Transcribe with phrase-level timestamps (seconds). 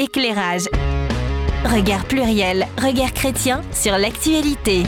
[0.00, 0.62] Éclairage.
[1.62, 4.84] Regard pluriel, regard chrétien sur l'actualité.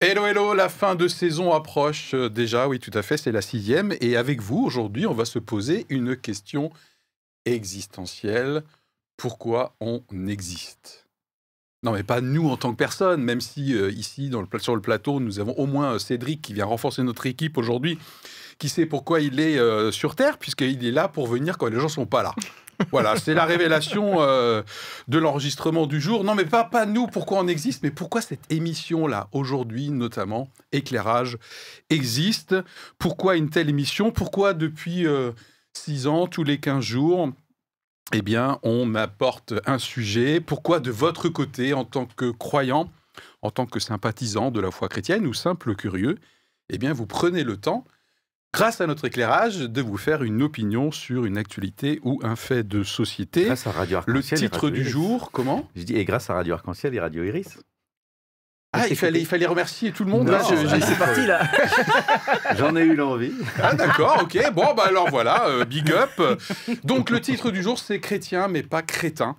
[0.00, 3.42] Hello, hello, la fin de saison approche euh, déjà, oui tout à fait, c'est la
[3.42, 3.94] sixième.
[4.00, 6.72] Et avec vous, aujourd'hui, on va se poser une question
[7.44, 8.64] existentielle.
[9.16, 11.06] Pourquoi on existe?
[11.84, 15.20] Non, mais pas nous en tant que personne, même si euh, ici, sur le plateau,
[15.20, 18.00] nous avons au moins euh, Cédric qui vient renforcer notre équipe aujourd'hui,
[18.58, 21.88] qui sait pourquoi il est sur Terre, puisqu'il est là pour venir quand les gens
[21.88, 22.34] sont pas là.
[22.90, 24.62] Voilà, c'est la révélation euh,
[25.08, 26.24] de l'enregistrement du jour.
[26.24, 31.38] Non, mais pas, pas nous, pourquoi on existe, mais pourquoi cette émission-là, aujourd'hui notamment, Éclairage,
[31.90, 32.54] existe?
[32.98, 34.10] Pourquoi une telle émission?
[34.10, 35.32] Pourquoi depuis euh,
[35.72, 37.30] six ans, tous les 15 jours,
[38.12, 40.40] eh bien, on m'apporte un sujet?
[40.40, 42.90] Pourquoi de votre côté, en tant que croyant,
[43.42, 46.18] en tant que sympathisant de la foi chrétienne ou simple curieux,
[46.70, 47.84] eh bien, vous prenez le temps
[48.52, 52.66] grâce à notre éclairage, de vous faire une opinion sur une actualité ou un fait
[52.66, 53.44] de société.
[53.44, 54.92] Grâce à Radio Le Arc-en-Ciel et titre Radio du Iris.
[54.92, 57.58] jour, comment Je dis, et grâce à Radio Arc-en-Ciel et Radio Iris.
[58.72, 60.26] Ah, il fallait, il fallait remercier tout le monde.
[60.26, 61.42] Non, là, je- j'ai- c'est parti là.
[62.56, 63.32] J'en ai eu l'envie.
[63.60, 64.38] Ah, d'accord, ok.
[64.52, 66.10] Bon, bah alors voilà, euh, big up.
[66.84, 69.36] Donc, le titre du jour, c'est chrétien, mais pas crétin.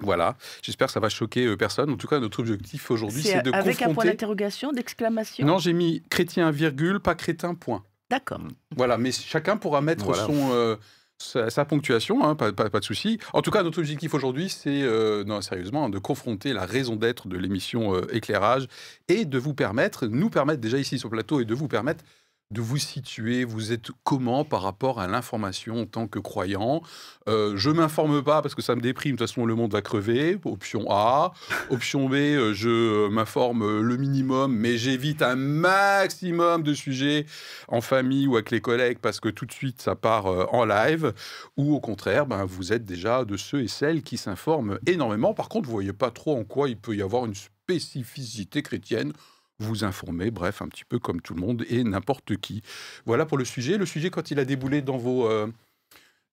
[0.00, 1.90] Voilà, j'espère que ça va choquer euh, personne.
[1.90, 4.08] En tout cas, notre objectif aujourd'hui, c'est de avec un point confronter.
[4.10, 7.82] d'interrogation, d'exclamation Non, j'ai mis chrétien, virgule, pas crétin, point.
[8.10, 8.40] D'accord.
[8.76, 10.26] Voilà, mais chacun pourra mettre Voilà.
[10.26, 10.76] son, euh,
[11.18, 13.18] sa, sa ponctuation, hein, pas, pas- pas de souci.
[13.32, 17.26] En tout cas, notre objectif aujourd'hui, c'est, euh, non, sérieusement, de confronter la raison d'être
[17.26, 18.68] de l'émission euh, Éclairage
[19.08, 22.04] et de vous permettre, nous permettre déjà ici sur le plateau et de vous permettre
[22.52, 26.80] de vous situer, vous êtes comment par rapport à l'information en tant que croyant?
[27.28, 29.82] Euh, Je m'informe pas parce que ça me déprime, de toute façon le monde va
[29.82, 31.32] crever, option A.
[31.70, 37.26] Option B, euh, je euh, m'informe euh, le minimum, mais j'évite un maximum de sujets
[37.66, 41.12] en famille ou avec les collègues parce que tout de suite ça part en live.
[41.56, 45.34] Ou au contraire, ben, vous êtes déjà de ceux et celles qui s'informent énormément.
[45.34, 49.12] Par contre, vous voyez pas trop en quoi il peut y avoir une spécificité chrétienne
[49.58, 52.62] vous informer, bref, un petit peu comme tout le monde et n'importe qui.
[53.06, 53.78] Voilà pour le sujet.
[53.78, 55.26] Le sujet, quand il a déboulé dans vos...
[55.28, 55.46] euh,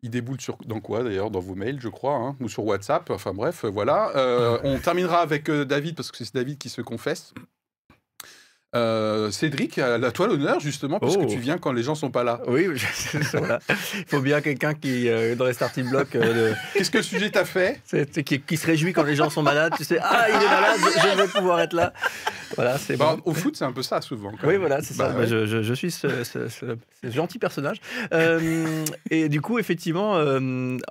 [0.02, 3.10] il déboule sur, dans quoi d'ailleurs Dans vos mails, je crois, hein, ou sur WhatsApp.
[3.10, 4.16] Enfin bref, voilà.
[4.18, 7.34] Euh, on terminera avec euh, David, parce que c'est David qui se confesse.
[8.76, 11.30] Euh, Cédric, à la toi l'honneur, justement, parce que Oh.
[11.30, 12.42] tu viens quand les gens sont pas là.
[12.48, 13.60] Oui, je- voilà.
[13.68, 17.04] Il faut bien quelqu'un qui, euh, dans les starting blocks, euh, de- Qu'est-ce que le
[17.04, 17.80] sujet t'a fait?
[17.86, 19.74] C'est- qui, qui se réjouit quand les gens sont malades.
[19.78, 21.94] Tu sais, ah, il est malade, je, vais pouvoir être là.
[22.56, 23.32] Voilà, c'est Bah, bon.
[23.32, 24.32] Au foot, c'est un peu ça, souvent.
[24.32, 24.62] quand Oui, même.
[24.62, 25.20] voilà, c'est Bah, ça.
[25.20, 25.28] ouais.
[25.28, 27.78] je, je- je suis ce, ce- ce- ce gentil personnage.
[28.14, 30.18] Euh, et du coup, effectivement,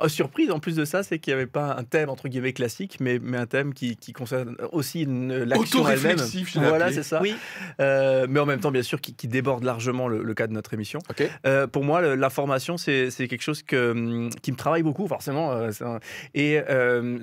[0.08, 2.98] surprise en plus de ça, c'est qu'il n'y avait pas un thème entre guillemets classique,
[3.00, 6.12] mais, mais un thème qui, qui concerne aussi l'action elle-même.
[6.16, 7.20] Auto-réflexif, je l'ai Voilà, c'est ça.
[7.22, 7.34] Oui.
[7.80, 10.52] Euh, mais en même temps, bien sûr, qui, qui déborde largement le, le cas de
[10.52, 10.98] notre émission.
[11.46, 15.06] Euh, pour moi, le- l'information, c'est c'est quelque chose que, hum, qui me travaille beaucoup,
[15.08, 15.98] forcément, euh, un-
[16.34, 16.60] et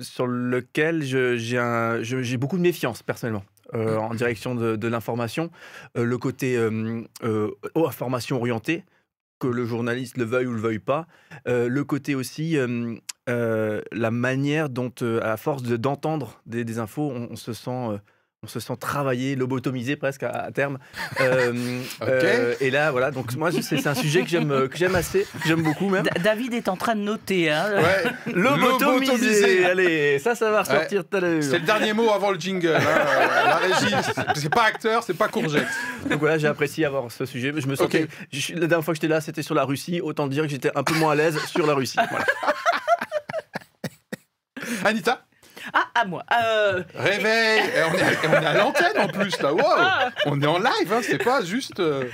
[0.00, 3.44] sur lequel j'ai beaucoup de méfiance, personnellement.
[3.74, 5.48] euh, en direction de, de l'information,
[5.96, 8.82] Euh, le côté euh, euh, information orientée,
[9.38, 11.06] que le journaliste le veuille ou le veuille pas,
[11.46, 12.58] le côté aussi,
[13.28, 18.00] euh, la manière dont, à force de- d'entendre des, des infos, on, on se sent...
[18.42, 20.78] on se sent travaillé, lobotomisé presque à, à terme.
[21.20, 23.10] Euh, euh, et là, voilà.
[23.10, 26.04] Donc moi, c'est un sujet que j'aime, que j'aime assez, que j'aime beaucoup même.
[26.04, 27.50] D- David est en train de noter.
[27.50, 27.66] Hein.
[27.74, 28.32] Ouais.
[28.32, 29.12] Lobotomisé.
[29.12, 29.64] Lobotomisé.
[29.66, 31.42] Allez, ça, ça va ressortir tout à l'heure.
[31.42, 32.68] C'est le dernier mot avant le jingle.
[32.68, 32.80] hein.
[32.80, 33.94] Euh, La régie,
[34.34, 35.66] c'est- pas acteur, c'est pas courgette.
[36.08, 37.52] Donc voilà, j'ai apprécié avoir ce sujet.
[37.54, 38.06] Je me sentais.
[38.32, 40.00] Je la dernière fois que j'étais là, c'était sur la Russie.
[40.00, 41.98] Autant dire que j'étais un peu moins à l'aise sur la Russie.
[42.10, 42.24] Voilà.
[44.84, 45.24] Anita,
[45.72, 46.24] Ah, à moi.
[46.32, 47.60] Euh, réveil.
[47.60, 49.52] Et on, est à, on est à l'antenne en plus, là.
[49.54, 49.60] Wow.
[49.64, 50.10] Ah.
[50.26, 51.80] On est en live, hein, c'est pas juste.
[51.80, 52.08] euh,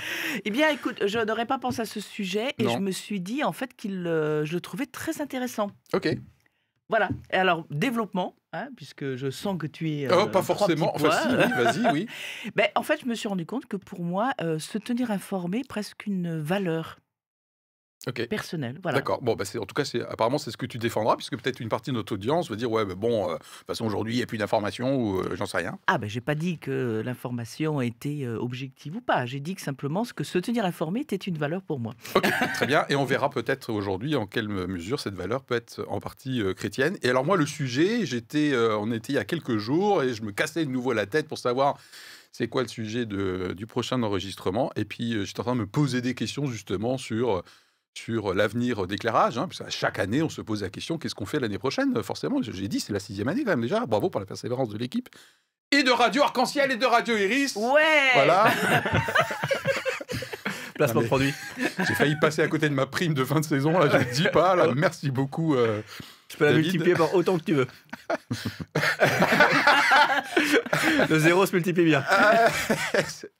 [0.45, 2.71] eh bien, écoute, je n'aurais pas pensé à ce sujet et Non.
[2.73, 5.71] je me suis dit en fait qu'il, euh, je le trouvais très intéressant.
[5.93, 6.09] Ok.
[6.89, 7.09] Voilà.
[7.31, 10.07] Et alors, développement, hein, puisque je sens que tu es.
[10.11, 10.95] Oh, pas forcément.
[10.95, 12.07] Enfin, si, oui, vas-y, oui.
[12.55, 16.05] Ben, en fait, je me suis rendu compte que pour moi, se tenir informé, presque
[16.05, 16.97] une valeur
[18.81, 18.99] Voilà.
[18.99, 19.21] D'accord.
[19.21, 21.91] Bon, bah, en tout cas, apparemment, c'est ce que tu défendras, puisque peut-être une partie
[21.91, 24.25] de notre audience va dire Ouais, bon, euh, de toute façon, aujourd'hui, il n'y a
[24.25, 25.77] plus d'informations, ou euh, j'en sais rien.
[25.87, 29.25] Ah ben j'ai pas dit que l'information était euh, objective ou pas.
[29.25, 31.93] J'ai dit que simplement ce que se tenir informé était une valeur pour moi.
[32.15, 32.85] Ok, très bien.
[32.89, 36.53] Et on verra peut-être aujourd'hui en quelle mesure cette valeur peut être en partie euh,
[36.53, 36.97] chrétienne.
[37.03, 40.23] Et alors, moi, le sujet, j'étais, on était il y a quelques jours et je
[40.23, 41.77] me cassais de nouveau la tête pour savoir.
[42.31, 45.67] C'est quoi le sujet de, du prochain enregistrement Et puis, j'étais en train de me
[45.67, 47.43] poser des questions justement sur,
[47.97, 49.37] sur l'avenir d'éclairage.
[49.37, 52.41] Hein, parce chaque année, on se pose la question qu'est-ce qu'on fait l'année prochaine Forcément,
[52.41, 53.85] j'ai dit, c'est la sixième année quand même déjà.
[53.85, 55.09] Bravo pour la persévérance de l'équipe.
[55.71, 57.55] Et de Radio Arc-en-Ciel et de Radio Iris.
[57.55, 57.81] Ouais
[58.13, 58.51] Voilà.
[60.75, 61.33] Placement de produit.
[61.57, 64.13] J'ai failli passer à côté de ma prime de fin de saison, là, je ne
[64.13, 65.55] dis pas, là, merci beaucoup.
[65.55, 65.81] euh,
[66.27, 66.65] Tu peux la David.
[66.65, 67.67] multiplier par autant que tu veux.
[71.09, 72.03] Le zéro se multiplie bien.
[72.07, 72.47] Ah,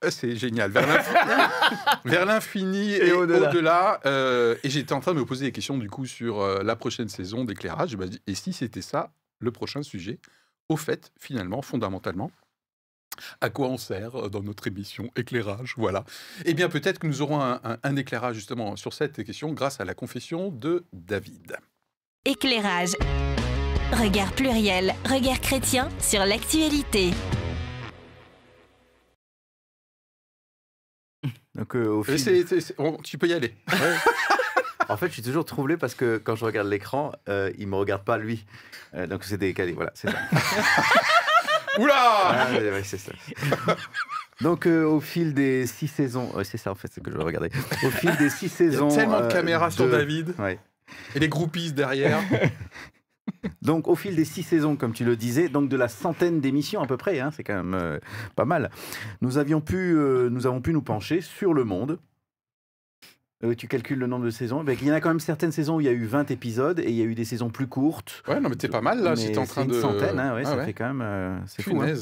[0.09, 0.71] c'est- génial.
[2.05, 3.99] Vers l'infini, et, Et au-delà.
[4.05, 6.75] euh, et j'étais en train de me poser des questions du coup sur euh, la
[6.75, 7.97] prochaine saison d'éclairage.
[8.25, 10.19] Et si c'était ça le prochain sujet?
[10.69, 12.31] Au fait, finalement, fondamentalement,
[13.41, 15.73] à quoi on sert euh, dans notre émission éclairage?
[15.77, 16.03] Voilà.
[16.45, 19.79] Eh bien, peut-être que nous aurons un, un- un éclairage justement sur cette question grâce
[19.79, 21.57] à la confession de David.
[22.31, 22.89] Éclairage.
[23.93, 27.11] Regard pluriel, regard chrétien sur l'actualité.
[31.55, 33.55] Donc, euh, au Euh, fil- c'est- c'est- c'est- on- tu peux y aller.
[34.89, 37.75] En fait, je suis toujours troublé parce que quand je regarde l'écran, euh, il me
[37.77, 38.45] regarde pas lui.
[38.93, 39.71] Euh, donc c'est décalé.
[39.71, 40.17] Voilà, c'est ça.
[41.79, 43.11] Oula Ah, ouais, ouais, c'est ça.
[44.41, 47.17] Donc euh, au fil des six saisons, ouais, c'est ça en fait ce que je
[47.17, 47.51] regardais.
[47.85, 50.59] Au fil des six Il y a saisons, tellement de euh, caméras sur David Ouais.
[51.15, 52.19] Et les groupies derrière.
[53.61, 56.81] Donc au fil des six saisons, comme tu le disais, donc de la centaine d'émissions
[56.81, 57.99] à peu près, hein, c'est quand même euh,
[58.37, 58.71] pas mal.
[59.21, 61.99] Nous avions pu, euh, nous avons pu nous pencher sur le monde.
[63.43, 64.63] Euh, tu calcules le nombre de saisons.
[64.63, 66.31] Ben, il y en a quand même certaines saisons où il y a eu 20
[66.31, 68.23] épisodes et il y a eu des saisons plus courtes.
[68.27, 69.79] Ouais, non, mais t'es pas mal là, si t'es en train une de.
[69.81, 70.65] centaine, hein, ouais, Ah ça ouais.
[70.65, 71.81] fait quand même, c'est fou.
[71.81, 71.93] hein.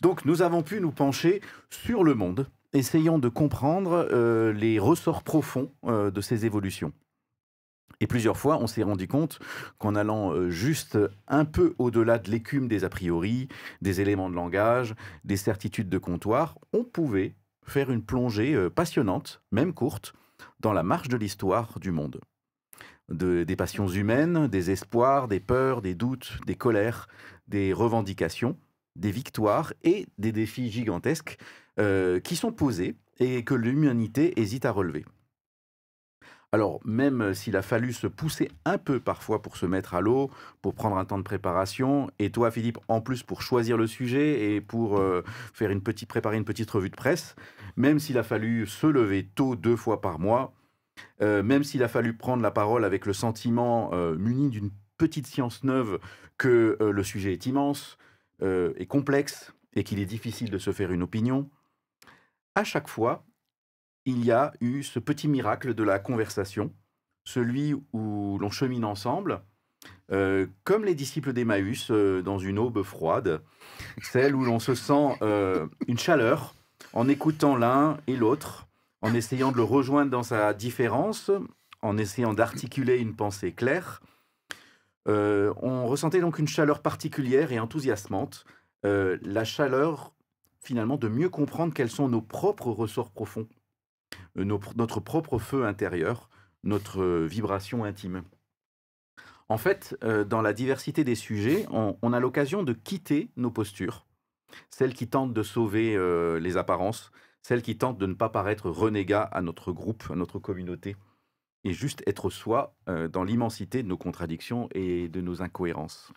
[0.00, 5.24] Donc nous avons pu nous pencher sur le monde, essayant de comprendre euh, les ressorts
[5.24, 6.92] profonds euh, de ces évolutions.
[8.00, 9.38] Et plusieurs fois, on s'est rendu compte
[9.78, 10.98] qu'en allant euh, juste
[11.28, 13.48] un peu au-delà de l'écume des a priori,
[13.80, 14.94] des éléments de langage,
[15.24, 17.34] des certitudes de comptoir, on pouvait
[17.64, 20.12] faire une plongée euh, passionnante, même courte,
[20.60, 22.20] dans la marche de l'histoire du monde.
[23.08, 27.08] De- des passions humaines, des espoirs, des peurs, des doutes, des colères,
[27.48, 28.58] des revendications,
[28.96, 31.38] des victoires et des défis gigantesques
[31.78, 35.04] euh, qui sont posés et que l'humanité hésite à relever.
[36.52, 40.30] Alors, même s'il a fallu se pousser un peu parfois pour se mettre à l'eau,
[40.62, 44.54] pour prendre un temps de préparation, et toi, Philippe, en plus pour choisir le sujet
[44.54, 45.22] et pour euh,
[45.52, 47.34] faire une petite, préparer une petite revue de presse,
[47.76, 50.54] même s'il a fallu se lever tôt deux fois par mois,
[51.20, 55.26] euh, même s'il a fallu prendre la parole avec le sentiment euh, muni d'une petite
[55.26, 55.98] science neuve
[56.38, 57.98] que euh, le sujet est immense,
[58.42, 61.50] euh, est complexe et qu'il est difficile de se faire une opinion,
[62.54, 63.24] à chaque fois,
[64.06, 66.72] il y a eu ce petit miracle de la conversation,
[67.24, 69.42] celui où l'on chemine ensemble,
[70.12, 73.42] euh, comme les disciples d'Emmaüs euh, dans une aube froide,
[74.00, 76.54] celle où l'on se sent euh, une chaleur
[76.92, 78.68] en écoutant l'un et l'autre,
[79.02, 81.32] en essayant de le rejoindre dans sa différence,
[81.82, 84.00] en essayant d'articuler une pensée claire.
[85.08, 88.44] On ressentait donc une chaleur particulière et enthousiasmante,
[88.82, 90.12] la chaleur
[90.60, 93.46] finalement de mieux comprendre quels sont nos propres ressorts profonds,
[94.44, 96.28] notre propre feu intérieur,
[96.62, 98.22] notre euh, vibration intime.
[99.48, 104.06] En fait, euh, dans la diversité des sujets, on, a l'occasion de quitter nos postures,
[104.70, 107.12] celles qui tentent de sauver euh, les apparences,
[107.42, 110.96] celles qui tentent de ne pas paraître renégat à notre groupe, à notre communauté,
[111.66, 116.12] et juste être soi euh, dans l'immensité de nos contradictions et de nos incohérences.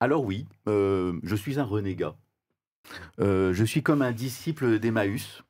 [0.00, 2.16] Alors oui, euh, je suis un renégat.
[3.20, 5.42] Euh, je suis comme un disciple d'Emmaüs,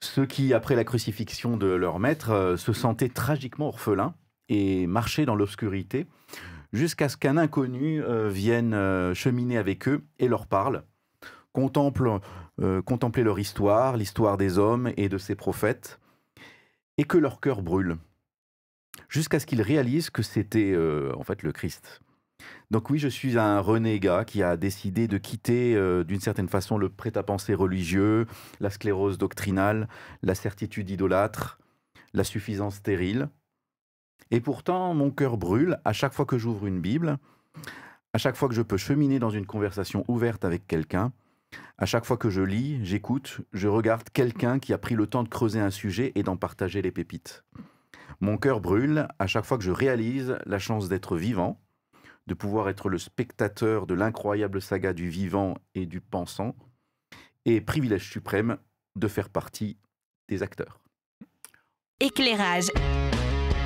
[0.00, 4.14] ceux qui, après la crucifixion de leur maître, euh, se sentaient tragiquement orphelins
[4.48, 6.06] et marchaient dans l'obscurité
[6.72, 10.84] jusqu'à ce qu'un inconnu euh, vienne euh, cheminer avec eux et leur parle,
[11.52, 12.20] contemple,
[12.84, 15.98] contempler leur histoire, l'histoire des hommes et de ses prophètes,
[16.98, 17.96] et que leur cœur brûle,
[19.08, 20.76] jusqu'à ce qu'ils réalisent que c'était
[21.16, 22.02] en fait le Christ.
[22.70, 26.78] Donc oui, je suis un renégat qui a décidé de quitter euh, d'une certaine façon
[26.78, 28.26] le prêt-à-penser religieux,
[28.60, 29.88] la sclérose doctrinale,
[30.22, 31.58] la certitude idolâtre,
[32.14, 33.28] la suffisance stérile.
[34.30, 37.18] Et pourtant, mon cœur brûle à chaque fois que j'ouvre une Bible,
[38.12, 41.12] à chaque fois que je peux cheminer dans une conversation ouverte avec quelqu'un,
[41.78, 45.22] à chaque fois que je lis, j'écoute, je regarde quelqu'un qui a pris le temps
[45.22, 47.44] de creuser un sujet et d'en partager les pépites.
[48.20, 51.58] Mon cœur brûle à chaque fois que je réalise la chance d'être vivant,
[52.30, 56.54] de pouvoir être le spectateur de l'incroyable saga du vivant et du pensant,
[57.44, 58.56] et privilège suprême
[58.94, 59.76] de faire partie
[60.28, 60.78] des acteurs.
[61.98, 62.68] Éclairage.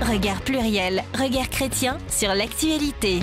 [0.00, 3.20] Regard pluriel, regard chrétien sur l'actualité.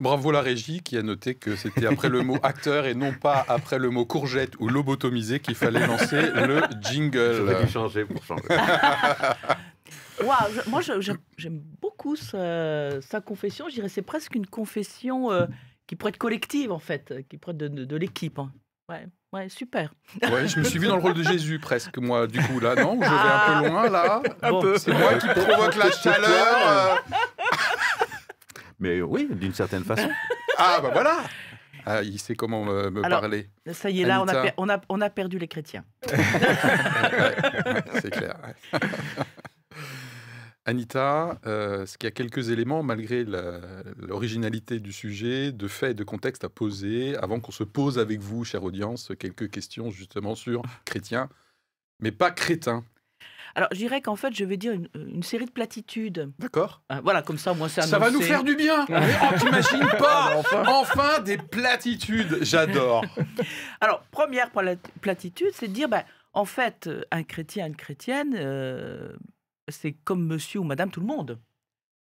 [0.00, 3.44] Bravo la régie qui a noté que c'était après le mot acteur et non pas
[3.48, 7.34] après le mot courgette ou lobotomisé qu'il fallait lancer le jingle.
[7.36, 8.42] J'aurais dû changer pour changer.
[10.20, 13.68] Waouh, moi, j'aime beaucoup sa, sa confession.
[13.68, 15.46] Je dirais c'est presque une confession euh,
[15.86, 18.38] qui pourrait être collective, en fait, qui pourrait être de, de- de l'équipe.
[18.38, 18.52] hein.
[18.88, 19.92] Ouais, ouais, super.
[20.22, 22.74] Ouais, je me suis vu dans le rôle de Jésus presque, moi, du coup, là,
[22.74, 22.94] non?
[23.00, 24.74] Je vais un peu loin, là Bon.
[24.78, 26.94] C'est moi qui provoque la chaleur euh.
[28.80, 30.08] Mais oui, d'une certaine façon.
[30.60, 31.18] Ah, bah voilà
[31.86, 33.48] ah, Il sait comment me, me Alors, parler.
[33.72, 35.84] Ça y est, là, on a, on, a, on a perdu les chrétiens.
[36.10, 38.34] Ouais, ouais, c'est clair.
[40.68, 43.24] Anita, euh, est-ce qu'il y a quelques éléments, malgré
[43.96, 48.20] l'originalité du sujet, de faits et de contexte à poser, avant qu'on se pose avec
[48.20, 51.30] vous, chère audience, quelques questions justement sur chrétiens,
[52.00, 52.84] mais pas crétins.
[53.54, 56.30] Alors, je dirais qu'en fait, je vais dire une, une série de platitudes.
[56.38, 56.82] D'accord.
[56.90, 58.84] Hein, voilà, comme ça, moi, c'est Ça va nous faire du bien.
[58.90, 60.64] Oh, T'imagines pas Enfin.
[60.66, 62.38] Enfin des platitudes.
[62.42, 63.04] J'adore.
[63.80, 68.34] Alors, première pla- platitude, c'est de dire, ben, en fait, euh, un chrétien, une chrétienne,
[68.38, 69.08] euh,
[69.68, 71.38] c'est comme monsieur ou madame tout le monde.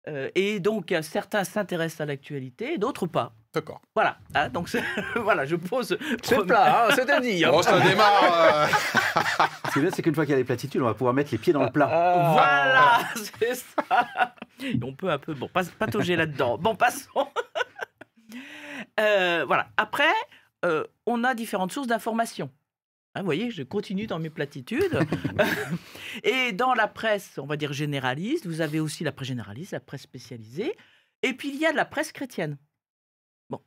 [0.08, 3.34] Euh, et donc, certains s'intéressent à l'actualité, d'autres pas.
[3.52, 3.80] D'accord.
[3.94, 4.18] Voilà.
[4.34, 4.68] hein, donc,
[5.16, 5.98] voilà, je pose.
[6.22, 7.50] C'est le plat, hein, c'est à dire.
[7.50, 8.66] Bon, ça démarre euh,
[9.66, 11.14] Ce qui est bien, c'est qu'une fois qu'il y a les platitudes, on va pouvoir
[11.14, 11.88] mettre les pieds dans le plat.
[11.90, 12.30] Ah.
[12.32, 12.98] Voilà,
[13.38, 14.34] c'est ça.
[14.62, 16.58] Et on peut un peu, bon, pas, patauger là-dedans.
[16.58, 17.26] Bon, passons.
[19.00, 19.68] Euh, voilà.
[19.76, 20.12] Après,
[20.64, 22.50] euh, on a différentes sources d'informations.
[23.18, 24.96] Hein, vous voyez, je continue dans mes platitudes.
[26.22, 29.80] Et dans la presse, on va dire généraliste, vous avez aussi la presse généraliste, la
[29.80, 30.76] presse spécialisée.
[31.22, 32.58] Et puis, il y a de la presse chrétienne.
[33.50, 33.60] Bon.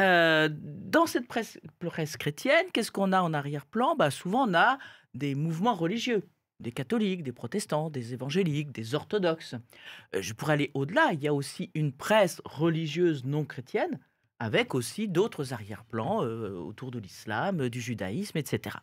[0.00, 3.94] Euh, dans cette presse, presse chrétienne, qu'est-ce qu'on a en arrière-plan?
[3.94, 4.78] Bah, Souvent, on a
[5.14, 6.28] des mouvements religieux
[6.60, 9.54] des catholiques, des protestants, des évangéliques, des orthodoxes.
[10.14, 11.12] Euh, Je pourrais aller au-delà.
[11.12, 14.00] Il y a aussi une presse religieuse non chrétienne,
[14.44, 18.76] avec aussi d'autres arrière-plans euh, autour de l'islam, euh, du judaïsme, etc.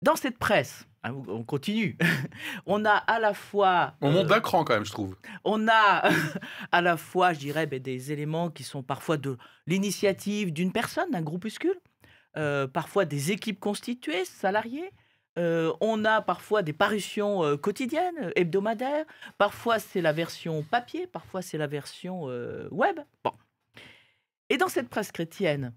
[0.00, 1.98] Dans cette presse, hein, on continue,
[2.66, 3.96] on a à la fois...
[4.00, 5.14] On monte euh, d'un cran quand même, je trouve.
[5.44, 6.10] on a
[6.72, 9.36] à la fois, je dirais, ben, des éléments qui sont parfois de
[9.66, 11.78] l'initiative d'une personne, d'un groupuscule,
[12.38, 14.90] euh, parfois des équipes constituées, salariées.
[15.38, 19.04] Euh, on a parfois des parutions euh, quotidiennes, hebdomadaires.
[19.38, 23.00] Parfois, c'est la version papier, parfois, c'est la version euh, web.
[23.24, 23.32] Bon.
[24.50, 25.72] Et dans cette presse chrétienne,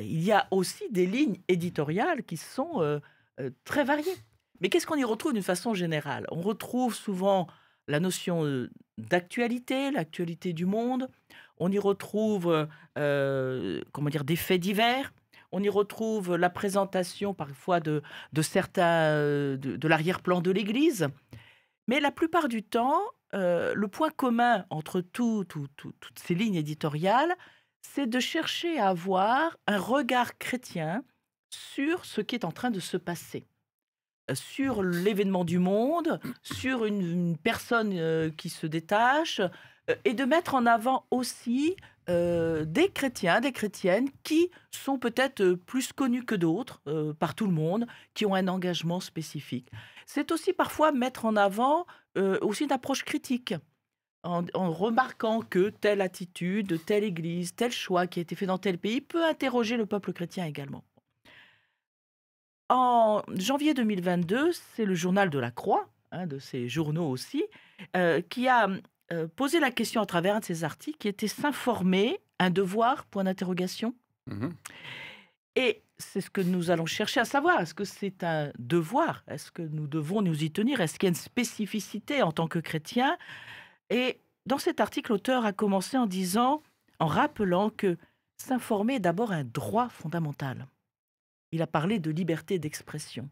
[0.00, 3.00] il y a aussi des lignes éditoriales qui sont euh,
[3.40, 4.16] euh, très variées.
[4.60, 6.26] Mais qu'est-ce qu'on y retrouve d'une façon générale?
[6.30, 7.48] On retrouve souvent
[7.88, 11.08] la notion euh, d'actualité, l'actualité du monde.
[11.56, 15.12] On y retrouve, comment dire, des faits divers.
[15.50, 18.02] On y retrouve la présentation parfois de,
[18.42, 19.14] certains,
[19.56, 21.08] de, l'arrière-plan de l'Église.
[21.88, 23.00] Mais la plupart du temps,
[23.32, 27.34] le point commun entre tout- tout- tout- toutes ces lignes éditoriales,
[27.94, 31.02] c'est de chercher à avoir un regard chrétien
[31.50, 33.46] sur ce qui est en train de se passer
[34.30, 40.24] euh, sur l'événement du monde, sur une, personne euh, qui se détache, euh, et de
[40.24, 41.76] mettre en avant aussi
[42.08, 46.80] des chrétiens, des chrétiennes qui sont peut-être plus connus que d'autres
[47.18, 49.70] par tout le monde, qui ont un engagement spécifique.
[50.06, 51.84] C'est aussi parfois mettre en avant
[52.40, 53.52] aussi une approche critique.
[54.28, 58.58] En, en remarquant que telle attitude, telle église, tel choix qui a été fait dans
[58.58, 60.84] tel pays peut interroger le peuple chrétien également.
[62.68, 67.42] En janvier 2022, c'est le journal de la Croix, un de ces journaux aussi,
[67.96, 68.68] euh, qui a
[69.12, 73.06] euh, posé la question à travers un de ses articles qui était s'informer, un devoir,
[73.06, 73.94] point d'interrogation.
[74.26, 74.52] Mhm.
[75.56, 77.60] Et c'est ce que nous allons chercher à savoir.
[77.60, 79.24] Est-ce que c'est un devoir?
[79.26, 80.82] Est-ce que nous devons nous y tenir?
[80.82, 83.16] Est-ce qu'il y a une spécificité en tant que chrétien?
[83.90, 86.62] Et dans cet article, l'auteur a commencé en disant,
[86.98, 87.96] en rappelant que
[88.38, 90.66] s'informer est d'abord un droit fondamental.
[91.52, 93.28] Il a parlé de liberté d'expression.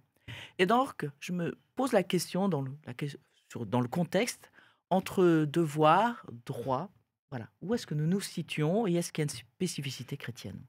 [0.58, 3.06] Et donc, je me pose la question dans le, la que-
[3.50, 4.50] sur- dans le contexte
[4.90, 6.90] entre devoir, droit,
[7.30, 7.48] voilà.
[7.60, 10.60] Où est-ce que nous nous situons et est-ce qu'il y a une spécificité chrétienne?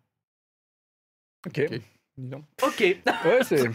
[1.46, 1.62] Ok.
[1.72, 1.82] Ok.
[2.18, 2.44] Dis donc.
[2.64, 2.80] Ok.
[3.26, 3.68] Ouais, c'est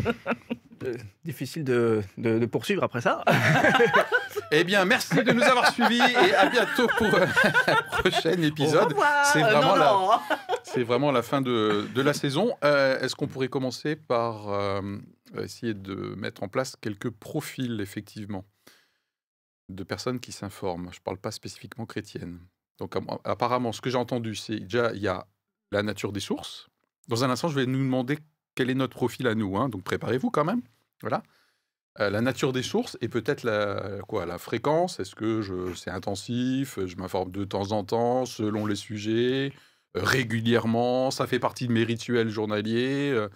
[0.84, 3.24] euh, difficile de, de- de poursuivre après ça.
[4.54, 7.26] Eh bien, merci de nous avoir suivis et à bientôt pour un
[8.00, 8.94] prochain épisode.
[9.32, 10.20] C'est Euh, vraiment non, la-
[10.76, 10.84] non.
[10.84, 12.54] Vraiment la fin de, de la saison.
[12.64, 14.98] Euh, Est-ce qu'on pourrait commencer par euh,
[15.38, 18.44] essayer de mettre en place quelques profils, effectivement,
[19.70, 20.88] de personnes qui s'informent?
[20.92, 22.38] Je ne parle pas spécifiquement chrétiennes.
[22.78, 22.94] Donc,
[23.24, 25.26] apparemment, ce que j'ai entendu, c'est déjà, il y a
[25.70, 26.68] la nature des sources.
[27.08, 28.18] Dans un instant, je vais nous demander
[28.54, 29.56] quel est notre profil à nous.
[29.56, 29.68] hein.
[29.70, 30.60] donc, préparez-vous quand même.
[31.00, 31.22] Voilà.
[32.00, 34.98] Euh, la nature des sources et peut-être la, quoi, la fréquence.
[34.98, 39.52] Est-ce que je- c'est intensif Je m'informe de temps en temps, selon les sujets
[39.96, 43.10] euh, régulièrement, ça fait partie de mes rituels journaliers.
[43.12, 43.28] euh.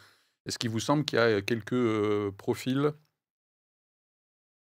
[0.47, 2.93] Est-ce qu'il vous semble qu'il y a quelques profils?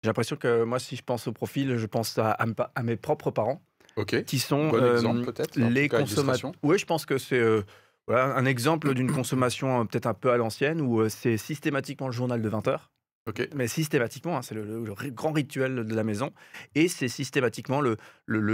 [0.03, 2.83] J'ai l'impression que moi, si je pense au profil, je pense à, à m- à
[2.83, 3.61] mes propres parents
[4.23, 6.51] qui sont Bon exemple les consommateurs.
[6.63, 7.41] Oui, je pense que c'est
[8.07, 12.41] Voilà, un exemple d'une consommation peut-être un peu à l'ancienne où c'est systématiquement le journal
[12.41, 12.91] de 20 heures.
[13.55, 16.31] Mais systématiquement, hein, c'est le, le- le ri- grand rituel de la maison.
[16.75, 17.97] Et c'est systématiquement le,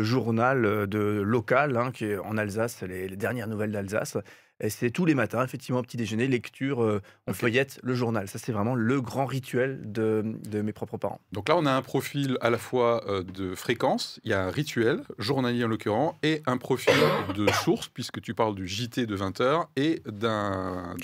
[0.04, 4.18] journal euh, de, local, hein, qui est en Alsace, les, les dernières nouvelles d'Alsace.
[4.60, 7.38] Et c'est tous les matins, effectivement, au petit déjeuner, lecture, euh, on Ok.
[7.38, 8.28] feuillette le journal.
[8.28, 11.22] Ça, c'est vraiment le grand rituel de, de mes propres parents.
[11.32, 14.44] Donc là, on a un profil à la fois euh, de fréquence, il y a
[14.44, 16.94] un rituel, journalier en l'occurrence, et un profil
[17.36, 20.96] de source, puisque tu parles du JT de 20h, et d'un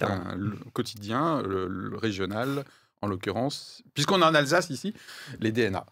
[0.73, 2.65] quotidien, le, le régional,
[3.03, 4.93] en l'occurrence, puisqu'on est en Alsace ici,
[5.39, 5.85] les DNA.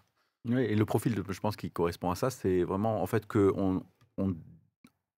[0.47, 3.27] Oui, et le profil, de- je pense, qui correspond à ça, c'est vraiment en fait
[3.27, 3.83] qu'on
[4.17, 4.33] on,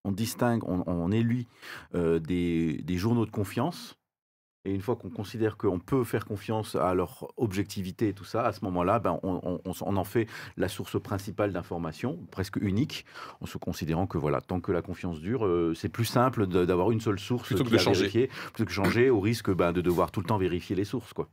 [0.04, 1.46] on distingue, on, on élit
[1.94, 3.96] euh, des, des journaux de confiance.
[4.66, 8.46] Et une fois qu'on considère qu'on peut faire confiance à leur objectivité et tout ça,
[8.46, 13.04] à ce moment-là, ben, on, on- on en fait la source principale d'information, presque unique,
[13.42, 16.90] en se considérant que voilà, tant que la confiance dure, euh, c'est plus simple d'avoir
[16.92, 18.28] une seule source Plutôt que de changer.
[18.52, 21.12] plutôt que changer au risque ben, de devoir tout le temps vérifier les sources.
[21.12, 21.28] Quoi.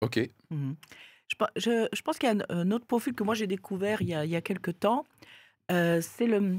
[0.00, 0.18] Ok.
[0.50, 0.76] Mhm.
[1.28, 3.46] Je, pe- je- je pense qu'il y a un, un autre profil que moi j'ai
[3.46, 5.04] découvert il y a, il y a quelque temps.
[5.70, 6.56] euh, c'est le,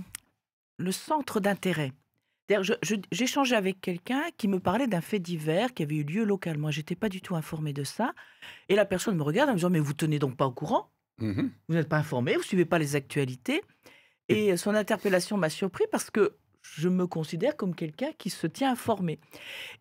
[0.78, 1.92] le centre d'intérêt.
[3.12, 6.70] J'échangeais avec quelqu'un qui me parlait d'un fait divers qui avait eu lieu localement.
[6.70, 8.14] Je n'étais pas du tout informée de ça.
[8.68, 10.90] Et la personne me regarde en me disant Mais vous tenez donc pas au courant
[11.20, 11.52] Mhm.
[11.68, 13.62] Vous n'êtes pas informé Vous suivez pas les actualités
[14.28, 18.72] Et son interpellation m'a surpris parce que je me considère comme quelqu'un qui se tient
[18.72, 19.20] informé.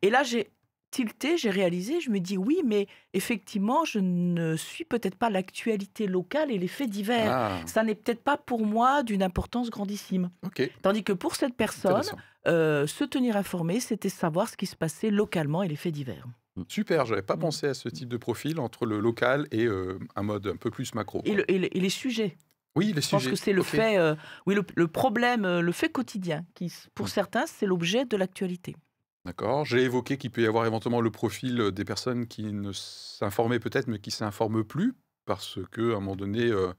[0.02, 0.50] Et là, j'ai
[0.90, 6.06] tilté, j'ai réalisé, je me dis oui, mais effectivement, je ne suis peut-être pas l'actualité
[6.06, 7.30] locale et les faits divers.
[7.32, 10.30] Ah, Ça n'est peut-être pas pour moi d'une importance grandissime.
[10.44, 10.70] ok.
[10.82, 12.02] Tandis que pour cette personne,
[12.48, 16.26] euh, se tenir informé, c'était savoir ce qui se passait localement et les faits divers.
[16.68, 17.40] Super, j'avais pas Mm.
[17.40, 20.70] pensé à ce type de profil entre le local et euh, un mode un peu
[20.70, 21.20] plus macro.
[21.24, 21.36] Et, quoi.
[21.36, 22.36] le- et le- et les sujets.
[22.76, 24.14] Oui, les Je pense que c'est le fait, euh,
[24.46, 27.08] oui, le, le problème, le fait quotidien, qui, pour Mm.
[27.08, 28.76] certains, c'est l'objet de l'actualité.
[29.24, 29.64] D'accord.
[29.66, 33.60] J'ai évoqué qu'il peut y avoir éventuellement le profil euh, des personnes qui ne s'informaient
[33.60, 34.94] peut-être, mais qui s'informent plus,
[35.26, 36.72] parce que à un moment donné, euh,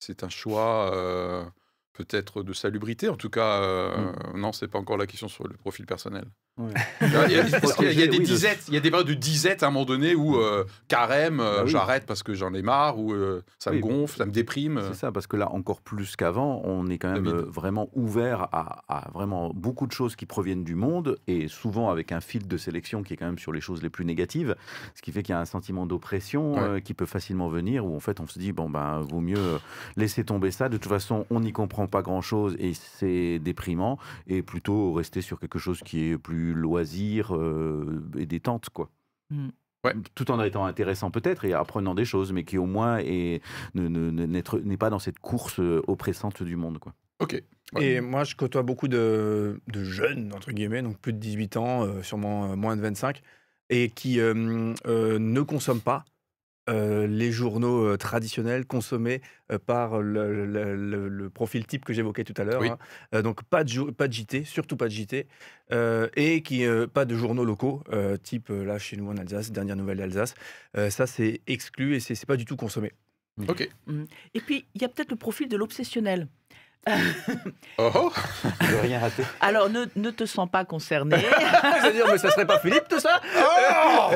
[0.00, 1.44] c'est un choix euh,
[1.92, 3.08] peut-être de salubrité.
[3.08, 6.26] En tout cas, euh, non, c'est pas encore la question sur le profil personnel.
[6.58, 6.72] Ouais.
[7.02, 7.32] Il y a, il
[8.00, 9.84] y des Oui, de- disettes, il y a des périodes de disettes à un moment
[9.84, 11.70] donné où euh, carême, euh, Bah oui.
[11.70, 14.80] j'arrête parce que j'en ai marre, ou euh, ça me gonfle, ça me déprime.
[14.88, 18.48] C'est ça, parce que là, encore plus qu'avant, on est quand même euh, vraiment ouvert
[18.52, 22.48] à, à vraiment beaucoup de choses qui proviennent du monde, et souvent avec un fil
[22.48, 24.56] de sélection qui est quand même sur les choses les plus négatives,
[24.94, 26.60] ce qui fait qu'il y a un sentiment d'oppression Ouais.
[26.60, 29.36] euh, qui peut facilement venir, où en fait on se dit, bon ben, vaut mieux
[29.38, 29.58] euh,
[29.96, 34.42] laisser tomber ça, de toute façon on n'y comprend pas grand-chose et c'est déprimant, et
[34.42, 38.90] plutôt rester sur quelque chose qui est plus loisir euh, et détente, quoi.
[39.30, 39.48] Mm.
[39.84, 39.94] Ouais.
[40.14, 43.40] Tout en étant intéressant peut-être et apprenant des choses, mais qui au moins est,
[43.74, 46.78] ne- ne- n'est pas dans cette course euh, oppressante du monde.
[46.78, 46.92] Quoi.
[47.20, 47.40] Ok.
[47.74, 47.84] Ouais.
[47.84, 51.84] Et moi, je côtoie beaucoup de, de jeunes, entre guillemets, donc plus de 18 ans,
[51.84, 53.22] euh, sûrement moins de 25,
[53.70, 56.04] et qui euh, euh, ne consomment pas
[56.68, 59.20] euh, les journaux euh, traditionnels consommés
[59.52, 62.60] euh, par le, le- le- le profil type que j'évoquais tout à l'heure.
[62.60, 62.68] Oui.
[62.68, 62.78] hein.
[63.14, 65.26] Euh, donc pas de, pas de JT, surtout pas de JT,
[65.72, 69.52] euh, et qui euh, pas de journaux locaux, euh, type là chez nous en Alsace,
[69.52, 70.34] dernière nouvelle d'Alsace.
[70.76, 72.92] Euh, ça, c'est exclu et c'est c'est pas du tout consommé.
[73.48, 73.68] Ok.
[74.34, 76.26] Et puis, il y a peut-être le profil de l'obsessionnel.
[77.78, 78.12] Oh, oh.
[78.60, 79.22] Je n'ai rien raté.
[79.40, 81.16] Alors, ne, ne te sens pas concerné.
[81.80, 84.10] C'est-à-dire, mais ça serait pas Philippe tout ça Oh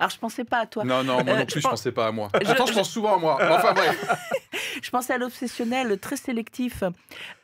[0.00, 0.84] Alors, je pensais pas à toi.
[0.84, 2.28] Non, non, moi Euh, non plus, je je pensais pas à moi.
[2.42, 3.38] Je- Attends, je je- pense souvent à moi.
[3.40, 4.04] Enfin bref.
[4.82, 6.82] Je pensais à l'obsessionnel très sélectif.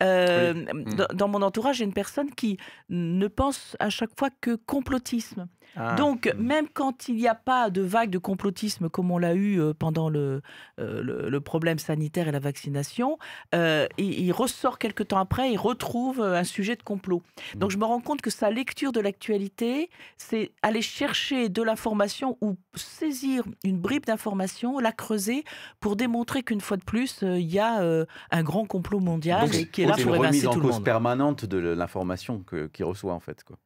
[0.02, 0.94] Euh, Mm.
[0.94, 5.48] dans, dans mon entourage, j'ai une personne qui ne pense à chaque fois que complotisme.
[5.76, 5.94] Ah.
[5.96, 9.60] Donc, même quand il n'y a pas de vague de complotisme comme on l'a eu
[9.60, 10.40] euh, pendant le,
[10.80, 13.18] euh, le, le problème sanitaire et la vaccination,
[13.54, 17.22] euh, il, il ressort quelque temps après, il retrouve un sujet de complot.
[17.54, 22.38] Donc, je me rends compte que sa lecture de l'actualité, c'est aller chercher de l'information
[22.40, 25.44] ou saisir une bribe d'information, la creuser
[25.80, 29.46] pour démontrer qu'une fois de plus, euh, il y a euh, un grand complot mondial
[29.46, 30.84] Donc, et qui est là pour une remise en tout le cause monde.
[30.84, 33.44] permanente de l'information qu'il reçoit en fait.
[33.44, 33.58] Quoi.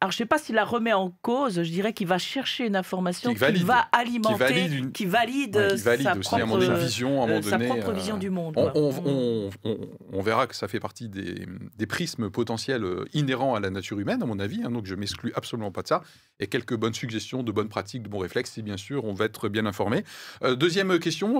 [0.00, 2.66] Alors, je ne sais pas s'il la remet en cause, je dirais qu'il va chercher
[2.66, 3.62] une information Qui qui, valide.
[3.64, 6.66] va alimenter, Qui valide une- qui valide, Ouais, euh, qui valide sa aussi propre, donné
[6.66, 7.66] euh, vision, euh, moment sa donné.
[7.68, 8.54] propre euh, vision du monde.
[8.56, 8.80] On, quoi.
[8.80, 9.76] on- Mm.
[10.12, 12.84] on- verra que ça fait partie des, des prismes potentiels
[13.14, 14.60] inhérents à la nature humaine, à mon avis.
[14.64, 16.02] hein, donc je m'exclus absolument pas de ça.
[16.40, 19.24] Et quelques bonnes suggestions, de bonnes pratiques, de bons réflexes, si bien sûr on va
[19.26, 20.04] être bien informé.
[20.42, 21.38] Euh, deuxième question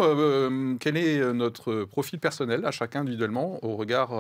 [0.79, 4.13] quel est notre profil personnel à chacun individuellement au regard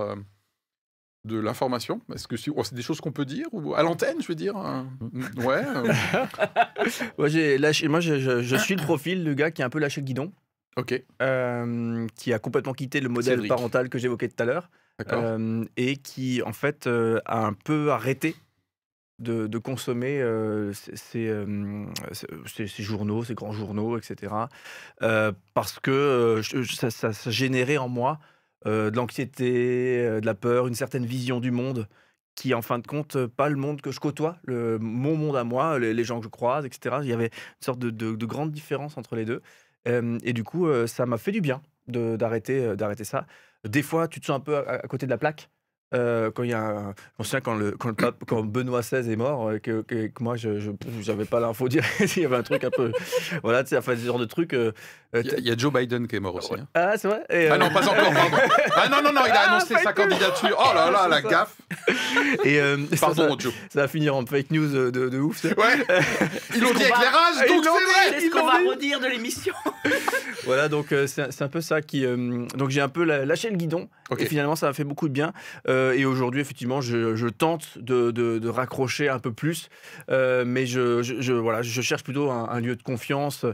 [1.24, 2.00] de l'information?
[2.14, 4.34] Est-ce que c'est oh, c'est des choses qu'on peut dire ou à l'antenne, je veux
[4.34, 4.82] dire euh,
[5.36, 5.62] Ouais.
[5.64, 5.92] euh,
[7.18, 9.70] Moi, j'ai lâché, moi je, je- je suis le profil du gars qui a un
[9.70, 10.32] peu lâché le guidon.
[10.76, 13.48] Ok, euh, qui a complètement quitté le modèle Cédric.
[13.48, 14.70] parental que j'évoquais tout à l'heure.
[15.12, 18.36] Euh, et qui en fait euh, a un peu arrêté
[19.18, 21.84] de, de consommer euh, ces, euh,
[22.78, 24.32] journaux, ces grands journaux, etc.
[25.02, 28.24] euh, parce que euh, je- ça, ça- ça générait en moi euh,
[28.90, 31.88] de l'anxiété, euh, de la peur, une certaine vision du monde
[32.34, 35.36] qui, en fin de compte, euh, pas le monde que je côtoie, le, mon monde
[35.36, 36.98] à moi, les, gens que je croise, etc.
[37.02, 39.42] Il y avait une sorte de, de- de grande différence entre les deux.
[39.88, 43.26] Euh, et du coup, euh, ça m'a fait du bien d'arrêter euh, ça.
[43.64, 45.50] Des fois, tu te sens un peu à côté de la plaque.
[45.92, 48.44] Euh, quand il y a un- je me souviens quand, le, quand, le pape- quand
[48.44, 50.70] Benoît XVI est mort, euh, que, que- que moi, je
[51.08, 51.90] n'avais pas l'info directe.
[52.16, 52.92] il y avait un truc un peu.
[53.42, 54.54] Voilà, tu sais, enfin, ce genre de truc.
[54.54, 54.70] euh,
[55.16, 56.54] euh, Il y a- il y, a Joe Biden qui est mort aussi.
[56.54, 56.66] hein.
[56.74, 57.24] ah, c'est vrai?
[57.28, 58.36] Et, Ah non, pas encore, pardon.
[58.76, 60.56] Ah non, non, non, il a Ah, annoncé sa candidature.
[60.56, 61.28] Oh là là, la ça.
[61.28, 61.56] gaffe.
[62.44, 63.52] et, euh, ça, Pardon, ça, Joe.
[63.70, 65.40] ça va finir en fake news de, de ouf.
[65.40, 65.58] tu sais.
[65.58, 65.64] Ouais.
[66.54, 68.20] Ils l'ont qu'on dit va- éclairage, Ils donc l'ont c'est vrai.
[68.20, 69.54] C'est ce qu'on va redire de l'émission.
[70.44, 72.04] Voilà, donc euh, c'est un peu ça qui.
[72.06, 73.88] euh, donc j'ai un peu la- lâché le guidon.
[74.18, 75.32] Et finalement, ça m'a fait beaucoup de bien.
[75.68, 79.68] Euh, et aujourd'hui, effectivement, je, je tente de, de- de raccrocher un peu plus.
[80.10, 83.44] Euh, mais je, je- je- voilà, je cherche plutôt un, un lieu de confiance.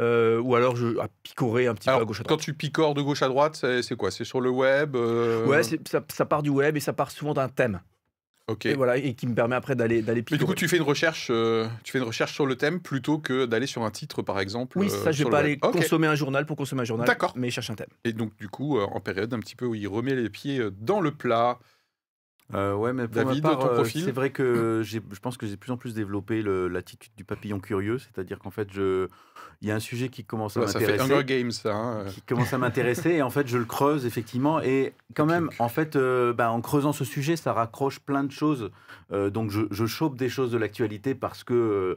[0.00, 2.40] euh, ou alors je, à picorer un petit peu à gauche à quand droite.
[2.40, 4.10] tu picores de gauche à droite, c'est quoi?
[4.10, 5.62] C'est sur le web euh, Ouais,
[6.12, 7.80] ça part du web et ça part souvent d'un thème.
[8.64, 10.82] Et voilà, et qui me permet après d'aller d'aller Mais du coup, tu fais une
[10.82, 14.20] recherche, euh, tu fais une recherche sur le thème plutôt que d'aller sur un titre,
[14.20, 14.78] par exemple.
[14.78, 17.06] Oui, euh, ça, je sur vais pas aller consommer un journal pour consommer un journal.
[17.06, 17.32] D'accord.
[17.36, 17.88] Mais je cherche un thème.
[18.04, 20.58] Et donc, du coup, euh, en période un petit peu où il remet les pieds
[20.58, 21.58] euh, dans le plat.
[22.52, 25.46] Euh, ouais, mais pour David, ma part, ton euh, c'est vrai que je pense que
[25.46, 29.08] j'ai de plus en plus développé l'attitude du papillon curieux, c'est-à-dire qu'en fait, je,
[29.62, 31.14] il y a un sujet qui commence à Voilà, ça fait m'intéresser.
[31.14, 31.74] Hunger Games, ça.
[31.74, 32.04] hein.
[32.10, 35.68] qui commence à m'intéresser et en fait je le creuse effectivement et quand même en
[35.70, 38.70] fait euh, bah, en creusant ce sujet ça raccroche plein de choses
[39.12, 41.96] Euh, donc je, je chope des choses de l'actualité parce que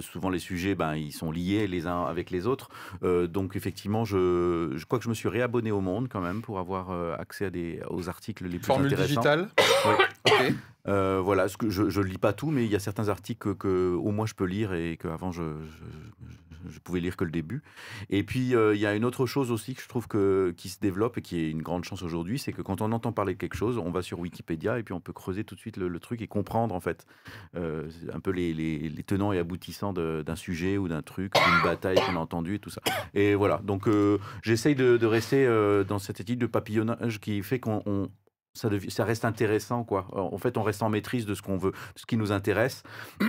[0.00, 2.68] souvent les sujets ben, ils sont liés les uns avec les autres
[3.02, 6.58] donc effectivement je, je crois que je me suis réabonné au Monde quand même pour
[6.58, 9.48] avoir accès à des, aux articles les plus Formule intéressants digitale.
[9.86, 9.96] Ouais.
[10.26, 10.54] Ok.
[10.88, 13.38] Euh, voilà, ce que je ne lis pas tout, mais il y a certains articles
[13.38, 15.42] que, que au moins je peux lire et qu'avant je,
[16.70, 17.62] je, pouvais lire que le début.
[18.08, 20.70] Et puis euh, il y a une autre chose aussi que je trouve que, qui
[20.70, 23.34] se développe et qui est une grande chance aujourd'hui, c'est que quand on entend parler
[23.34, 25.76] de quelque chose, on va sur Wikipédia et puis on peut creuser tout de suite
[25.76, 27.06] le, le truc et comprendre en fait
[27.56, 31.62] euh, un peu les, les- les tenants et aboutissants d'un sujet ou d'un truc, d'une
[31.62, 32.80] bataille qu'on a entendue et tout ça.
[33.12, 33.86] Et voilà, donc
[34.42, 35.46] j'essaye de, de rester
[35.86, 38.08] dans cette étude de papillonnage qui fait qu'on on-
[38.54, 40.06] ça, reste intéressant, quoi.
[40.12, 42.82] En fait, on reste en maîtrise de ce qu'on veut, de ce qui nous intéresse,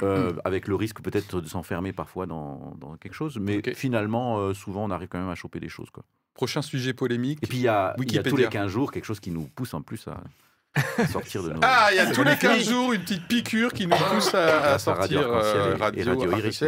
[0.03, 3.37] euh, avec le risque peut-être de s'enfermer parfois dans, dans quelque chose.
[3.39, 6.03] Mais finalement, euh, souvent, on arrive quand même à choper des choses, quoi.
[6.33, 7.39] Prochain sujet polémique.
[7.41, 9.31] Et puis, il y a, il y a tous les 15 jours quelque chose qui
[9.31, 10.23] nous pousse en plus à
[11.11, 11.59] sortir de nos...
[11.63, 12.69] Ah, il y a tous les nos 15 limites.
[12.69, 16.61] jours une petite piqûre qui nous pousse à, Radio sortir euh, radio, Radio Radio Iris.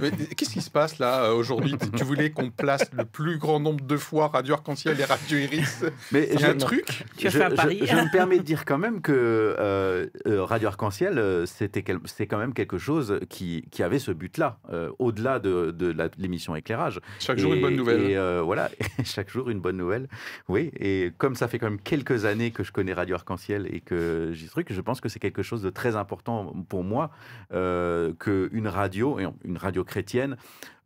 [0.00, 1.74] Mais Qu'est-ce qui se passe là euh, aujourd'hui?
[1.96, 5.84] Tu voulais qu'on place le plus grand nombre de fois Radio Arc-en-Ciel et Radio Iris?
[6.12, 7.04] Mais je- un truc?
[7.16, 7.80] Tu as je, fait un je- pari.
[7.82, 12.26] je me permets de dire quand même que euh, euh, Radio Arc-en-Ciel, c'était quel- c'est
[12.26, 16.54] quand même quelque chose qui, qui avait ce but-là, euh, au-delà de, de la- l'émission
[16.56, 17.00] Éclairage.
[17.20, 18.02] Chaque jour une bonne nouvelle.
[18.02, 18.70] Et euh, voilà,
[19.04, 20.08] chaque jour une bonne nouvelle.
[20.48, 23.80] Oui, et comme ça fait quand même quelques années que je connais Radio Arc-en-Ciel et
[23.80, 27.10] que j'y truc, je pense que c'est quelque chose de très important pour moi
[27.52, 30.36] euh, qu'une radio, et une radio chrétienne,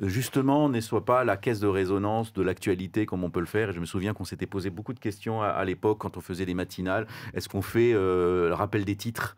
[0.00, 3.70] justement, ne soit pas la caisse de résonance de l'actualité comme on peut le faire.
[3.70, 6.20] Et je me souviens qu'on s'était posé beaucoup de questions à, à l'époque quand on
[6.20, 7.06] faisait les matinales.
[7.34, 9.36] Est-ce qu'on fait euh, le rappel des titres?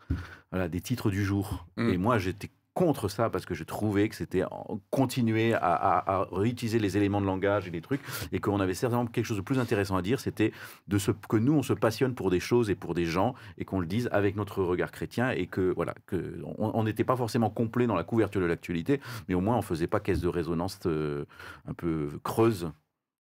[0.50, 1.66] Voilà, des titres du jour.
[1.76, 1.88] Mm.
[1.90, 4.42] Et moi, j'étais contre ça parce que je trouvais que c'était
[4.90, 8.00] continuer à, à- à réutiliser les éléments de langage et les trucs
[8.32, 10.52] et qu'on avait certainement quelque chose de plus intéressant à dire, c'était
[10.88, 13.64] de ce que nous on se passionne pour des choses et pour des gens et
[13.64, 17.50] qu'on le dise avec notre regard chrétien et que voilà que on n'était pas forcément
[17.50, 20.78] complet dans la couverture de l'actualité, mais au moins on faisait pas caisse de résonance
[20.86, 21.24] euh,
[21.66, 22.70] un peu creuse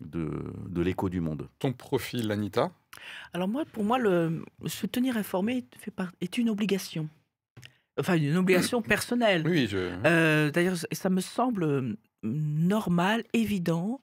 [0.00, 0.30] de,
[0.68, 1.48] de l'écho du monde.
[1.58, 2.70] Ton profil, Anita?
[3.32, 7.08] Alors moi, pour moi, le, se tenir informé fait est une obligation.
[7.98, 9.42] Enfin, une obligation personnelle.
[9.46, 9.90] Oui, je...
[10.06, 14.00] Euh, D'ailleurs, ça me semble euh, normal, évident,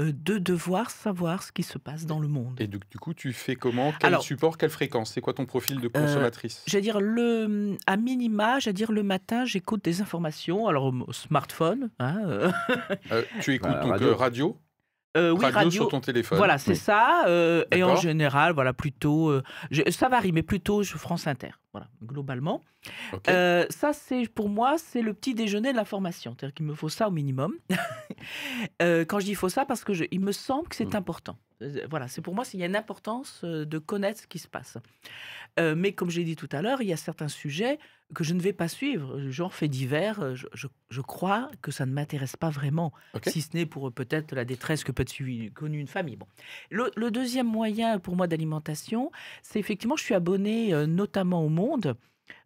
[0.00, 2.58] euh, de devoir savoir ce qui se passe dans le monde.
[2.60, 3.92] Et du, du coup, tu fais comment?
[4.00, 5.12] Quel Alors- support Quelle fréquence?
[5.12, 6.62] C'est quoi ton profil de consommatrice?
[6.66, 10.66] J'allais dire, le, à minima, j'allais dire le matin, j'écoute des informations.
[10.66, 12.50] Alors, au smartphone, hein, euh,
[13.10, 14.08] Euh, Tu écoutes Bah, donc radio.
[14.08, 14.56] euh, radio?
[15.16, 15.70] Euh, oui, radio, radio.
[15.70, 16.38] sur ton téléphone.
[16.38, 16.76] Voilà, c'est Oui.
[16.76, 17.24] ça.
[17.26, 19.28] euh, et en général, voilà, plutôt.
[19.30, 21.50] euh, je- ça varie, mais plutôt je, France Inter.
[21.72, 22.60] Voilà, globalement.
[23.26, 26.34] Ça, c'est pour moi, c'est le petit déjeuner de l'information.
[26.38, 27.54] C'est-à-dire qu'il me faut ça au minimum.
[28.80, 30.96] Quand je dis il faut ça, parce que je- il me semble que c'est Mm.
[30.96, 31.36] important.
[31.62, 34.38] Euh, Voilà, c'est pour moi, il y a une importance euh, de connaître ce qui
[34.38, 34.76] se passe.
[35.60, 37.78] Euh, mais comme j'ai dit tout à l'heure, il y a certains sujets
[38.14, 40.34] que je ne vais pas suivre, genre faits divers.
[40.34, 42.92] Je, je- je crois que ça ne m'intéresse pas vraiment,
[43.30, 45.04] si ce n'est pour peut-être la détresse que peut
[45.54, 46.16] connue une famille.
[46.16, 46.26] Bon.
[46.70, 49.10] Le, le deuxième moyen pour moi d'alimentation,
[49.42, 51.96] c'est effectivement, je suis abonné euh, notamment au Monde.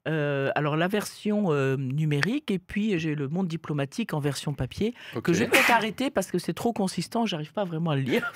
[0.08, 4.94] Euh, alors la version euh, numérique et puis j'ai le Monde diplomatique en version papier
[5.24, 8.02] que je vais peut-être arrêter parce que c'est trop consistant, j'arrive pas vraiment à le
[8.02, 8.32] lire.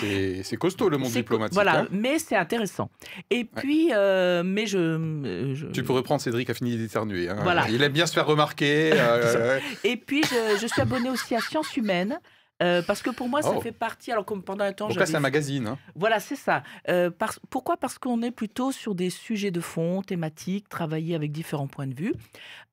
[0.00, 1.54] C'est c'est costaud le monde diplomatique.
[1.54, 1.88] Voilà, hein.
[1.90, 2.90] mais c'est intéressant.
[3.30, 7.28] Et puis, euh, mais je, je- Tu peux reprendre Cédric a fini d'éternuer.
[7.28, 7.36] hein.
[7.42, 7.66] Voilà.
[7.68, 8.90] Il aime bien se faire remarquer.
[8.94, 12.18] euh, Et puis, je, je suis abonnée aussi à Sciences Humaines.
[12.62, 13.60] Euh, parce que pour moi, ça Oh.
[13.60, 14.10] fait partie.
[14.12, 15.66] Alors, comme pendant un temps, j'avais c'est un magazine.
[15.66, 15.78] hein.
[15.94, 16.62] Voilà, c'est ça.
[16.88, 17.10] Euh,
[17.50, 17.76] pourquoi?
[17.76, 21.94] Parce qu'on est plutôt sur des sujets de fond, thématiques, travailler avec différents points de
[21.94, 22.14] vue.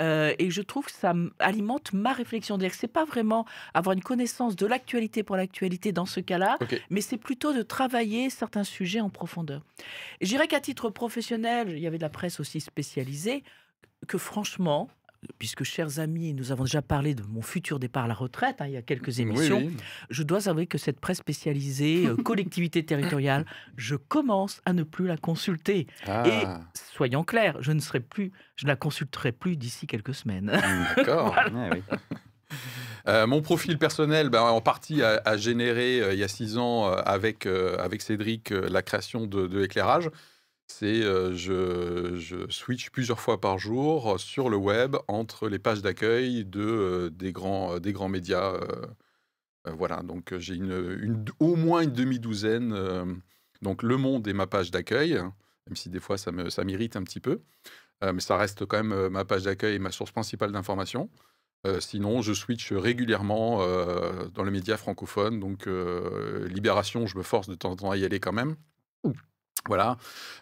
[0.01, 2.55] Euh, et je trouve que ça alimente ma réflexion.
[2.55, 6.57] C'est-à-dire que c'est pas vraiment avoir une connaissance de l'actualité pour l'actualité dans ce cas-là,
[6.89, 9.61] mais c'est plutôt de travailler certains sujets en profondeur.
[10.21, 13.43] Je dirais qu'à titre professionnel, il y avait de la presse aussi spécialisée,
[14.07, 14.89] que franchement,
[15.39, 18.67] puisque chers amis, nous avons déjà parlé de mon futur départ à la retraite, hein,
[18.67, 19.77] il y a quelques émissions, Oui, oui.
[20.09, 23.45] je dois avouer que cette presse spécialisée, euh, collectivité territoriale,
[23.77, 25.87] je commence à ne plus la consulter.
[26.07, 26.43] Ah, Et
[26.95, 30.51] soyons clairs, je ne serai plus, je ne la consulterai plus d'ici quelques semaines.
[30.95, 31.35] d'accord.
[31.53, 31.97] Ouais, oui.
[33.07, 36.57] Euh, mon profil personnel, ben, en partie, a, a généré euh, il y a six
[36.57, 40.09] ans euh, avec, avec Cédric la création de, de l'éclairage.
[40.67, 46.45] C'est euh, je, switch plusieurs fois par jour sur le web entre les pages d'accueil
[46.45, 48.59] de, des, grands, des grands médias.
[49.65, 53.21] voilà, donc j'ai une, au moins une demi-douzaine.
[53.61, 55.33] donc Le Monde est ma page d'accueil, hein,
[55.67, 57.41] même si des fois ça m'irrite un petit peu.
[58.01, 61.09] Mais ça reste quand même ma page d'accueil et ma source principale d'information.
[61.79, 63.59] Sinon, je switch régulièrement
[64.33, 65.39] dans les médias francophones.
[65.39, 65.69] Donc,
[66.49, 68.55] Libération, je me force de temps en temps à y aller quand même.
[69.67, 69.97] Voilà.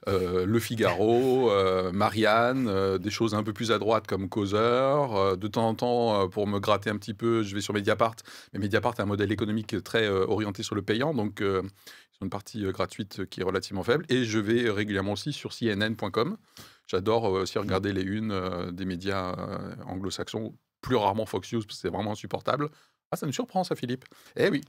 [0.08, 5.38] Euh, le Figaro, euh, Marianne, euh, des choses un peu plus à droite comme Causeur.
[5.38, 8.16] De temps en temps, pour me gratter un petit peu, je vais sur Mediapart.
[8.54, 11.14] Mais Mediapart a un modèle économique très orienté sur le payant.
[11.14, 14.06] Donc, ils ont une partie gratuite qui est relativement faible.
[14.10, 16.38] Et je vais régulièrement aussi sur CNN.com.
[16.88, 19.36] J'adore aussi regarder les unes des médias
[19.88, 22.70] anglo-saxons plus rarement Fox News parce que c'est vraiment insupportable.
[23.12, 24.06] Ah, ça me surprend ça, Philippe.
[24.36, 24.62] Eh oui.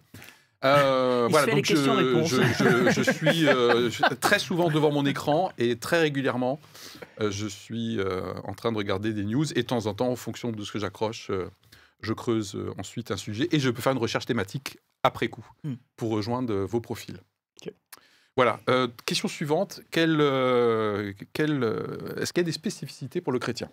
[0.64, 5.76] Euh, Il voilà, donc je, je- je suis euh, très souvent devant mon écran et
[5.76, 6.60] très régulièrement,
[7.20, 7.98] euh, je suis
[8.44, 10.70] en train de regarder des news et de temps en temps, en fonction de ce
[10.72, 11.30] que j'accroche,
[12.00, 15.74] je creuse ensuite un sujet et je peux faire une recherche thématique après coup Hmm.
[15.96, 17.18] pour rejoindre vos profils.
[18.34, 18.60] Voilà.
[19.04, 19.80] Question suivante.
[19.90, 20.16] Quelle,
[21.34, 21.62] quelle,
[22.18, 23.68] Est-ce qu'il y a des spécificités pour le chrétien?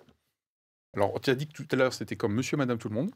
[0.95, 3.11] Alors, tu as dit que tout à l'heure, c'était comme monsieur, madame, tout le monde.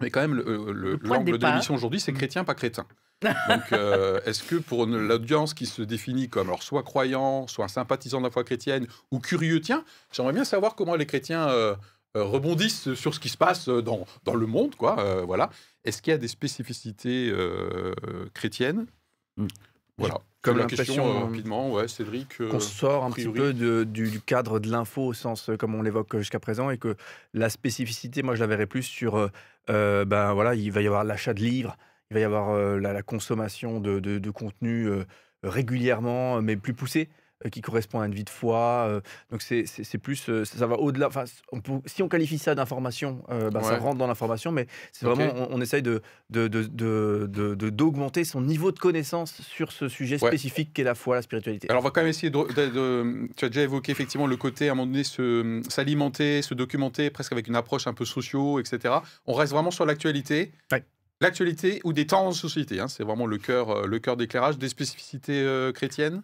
[0.00, 2.86] Mais quand même, le- le- Le point de l'angle l'émission aujourd'hui, c'est chrétien, pas crétin.
[3.48, 7.68] Donc, euh, est-ce que pour l'audience qui se définit comme alors, soit croyant, soit un
[7.68, 11.74] sympathisant de la foi chrétienne ou curieux, tiens, j'aimerais bien savoir comment les chrétiens euh,
[12.16, 14.98] euh, rebondissent sur ce qui se passe dans, dans le monde, quoi.
[15.00, 15.50] euh, voilà.
[15.84, 17.94] Est-ce qu'il y a des spécificités euh,
[18.32, 18.86] chrétiennes?
[19.36, 19.46] Hmm.
[19.98, 20.18] Voilà.
[20.40, 22.40] comme la question euh, rapidement, ouais, Cédric.
[22.40, 25.56] euh, qu'on sort un petit peu de- du, du cadre de l'info au sens euh,
[25.58, 26.96] comme on l'évoque jusqu'à présent et que
[27.34, 29.30] la spécificité, moi je la verrais plus sur,
[29.70, 31.76] euh, ben voilà, il va y avoir l'achat de livres,
[32.10, 35.04] il va y avoir euh, la, consommation de, de, de contenu euh,
[35.42, 37.08] régulièrement, mais plus poussé
[37.50, 38.86] qui correspond à une vie de foi.
[38.88, 39.00] euh,
[39.30, 41.06] donc c'est plus, euh, ça va au-delà.
[41.08, 41.24] Enfin,
[41.86, 45.56] si on qualifie ça d'information, euh, ben, ça rentre dans l'information, mais c'est vraiment, on,
[45.56, 46.02] on essaye de
[47.70, 50.28] d'augmenter son niveau de connaissance sur ce sujet Ouais.
[50.28, 51.68] spécifique qu'est la foi, la spiritualité.
[51.70, 54.36] Alors, on va quand même essayer de, de- de- Tu as déjà évoqué effectivement le
[54.36, 58.04] côté, à un moment donné, se- s'alimenter, se, documenter, presque avec une approche un peu
[58.04, 58.94] socio, etc.
[59.26, 60.52] On reste vraiment sur l'actualité.
[60.72, 60.84] Ouais.
[61.22, 64.56] L'actualité ou des temps en société, hein, c'est vraiment le cœur, euh, le cœur d'éclairage.
[64.56, 66.22] Des spécificités euh, chrétiennes,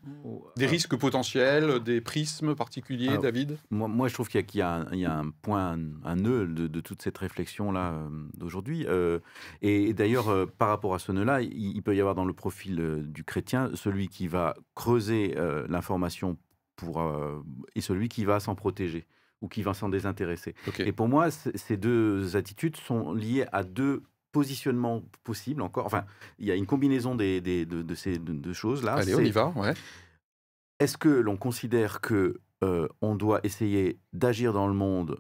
[0.56, 3.58] des risques potentiels, des prismes particuliers, Alors, David?
[3.70, 6.16] Moi, moi, je trouve qu'il y, a- y un- il y a un point, un
[6.16, 8.86] nœud de, de toute cette réflexion-là euh, d'aujourd'hui.
[8.88, 9.18] Euh,
[9.60, 12.24] et et d'ailleurs, euh, par rapport à ce nœud-là, il, il peut y avoir dans
[12.24, 16.38] le profil euh, du chrétien celui qui va creuser euh, l'information
[16.74, 17.42] pour, euh,
[17.74, 19.04] et celui qui va s'en protéger
[19.42, 20.54] ou qui va s'en désintéresser.
[20.78, 24.02] Et pour moi, ces deux attitudes sont liées à deux
[24.38, 25.86] positionnements possibles encore.
[25.86, 26.04] Enfin,
[26.38, 28.94] il y a une combinaison des, des- de, de ces deux choses-là.
[28.94, 29.46] Allez, on y va.
[29.56, 29.74] Ouais.
[30.78, 35.12] est-ce que l'on considère que euh, on doit essayer d'agir dans le monde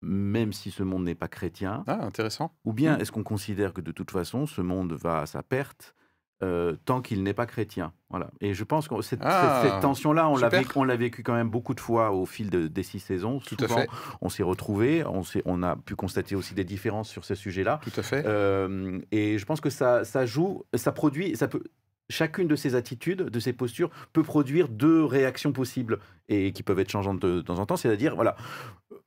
[0.00, 1.82] même si ce monde n'est pas chrétien?
[1.88, 2.48] Ah, intéressant.
[2.64, 3.00] Ou bien Mm.
[3.00, 5.94] est-ce qu'on considère que de toute façon ce monde va à sa perte
[6.42, 8.30] euh, tant qu'il n'est pas chrétien Voilà.
[8.40, 11.22] Et je pense que cette, Ah, cette- cette tension-là, on l'a vécu, on l'a vécu
[11.24, 13.40] quand même beaucoup de fois au fil de- des six saisons.
[13.40, 13.88] Tout à fait.
[14.20, 17.80] on s'est retrouvés, on, s'est- on a pu constater aussi des différences sur ce sujet-là.
[17.82, 18.24] Tout à fait.
[18.26, 21.62] Euh, et je pense que ça, ça joue, ça produit, ça peut,
[22.10, 25.98] chacune de ces attitudes, de ces postures, peut produire deux réactions possibles
[26.28, 27.76] et qui peuvent être changeantes de, temps en temps.
[27.76, 28.36] C'est-à-dire, voilà,